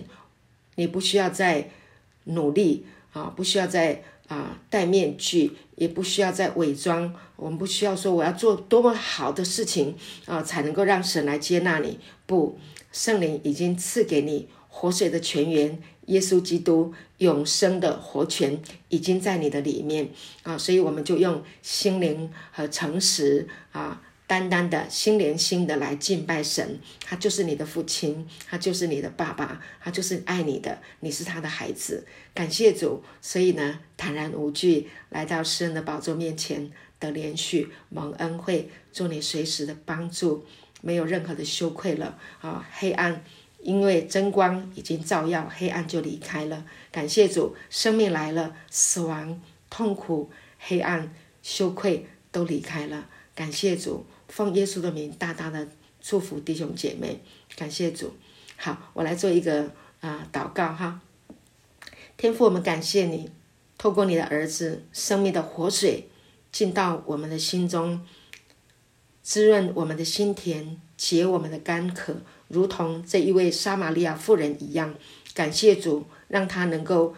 [0.76, 1.70] 你不需要再
[2.26, 7.12] 努力啊，不需要再啊戴面具，也不需要再伪装。
[7.36, 11.98] 我们不需要说我要做多么好的事情啊，才能够让神来接纳你。
[12.26, 12.58] 不，
[12.92, 15.78] 圣灵已经赐给你活水的泉源。
[16.06, 18.58] 耶稣基督永生的活泉
[18.88, 20.08] 已经在你的里面
[20.42, 26.78] 啊，所以我们就用心灵和诚实啊，单单的心连心的来敬拜神。
[27.00, 32.06] 他就是你的父亲，他就是你的爸爸，他就是爱你的，你是他的孩子。
[32.32, 36.70] 感谢主，所以呢，坦然无惧来到诗人的宝座面前
[37.00, 40.44] 的连续蒙恩惠，做你随时的帮助，
[40.82, 43.24] 没有任何的羞愧了啊，黑暗。
[43.60, 46.64] 因为真光已经照耀，黑暗就离开了。
[46.92, 51.12] 感谢主，生命来了，死亡、痛苦、黑暗、
[51.42, 53.08] 羞愧都离开了。
[53.34, 55.68] 感谢主，奉耶稣的名，大大的
[56.00, 57.20] 祝福弟兄姐妹。
[57.56, 58.14] 感谢主。
[58.56, 59.70] 好，我来做一个
[60.00, 61.00] 啊祷告哈。
[62.16, 63.30] 天父，我们感谢你，
[63.76, 66.08] 透过你的儿子生命的活水
[66.50, 68.04] 进到我们的心中，
[69.22, 72.16] 滋润我们的心田，解我们的干渴。
[72.48, 74.94] 如同这一位撒玛利亚妇人一样，
[75.34, 77.14] 感谢主，让他能够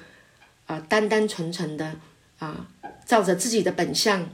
[0.67, 1.97] 啊单单纯纯的
[2.39, 2.69] 啊
[3.07, 4.29] 照着自己的本相，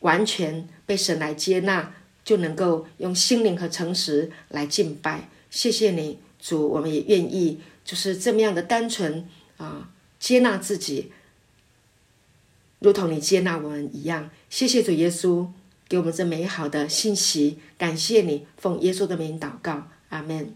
[0.00, 1.92] 完全被神来接纳，
[2.28, 5.30] 就能够用心灵和诚实来敬拜。
[5.48, 9.26] 谢谢你，主，我们也愿意就是这么样的单纯
[9.56, 9.88] 啊
[10.20, 11.10] 接纳自己，
[12.80, 14.28] 如同你接纳我们一样。
[14.50, 15.46] 谢谢主耶稣
[15.88, 19.88] 给我们这美好的信息，感谢你，奉耶稣的名祷告。
[20.10, 20.54] 阿门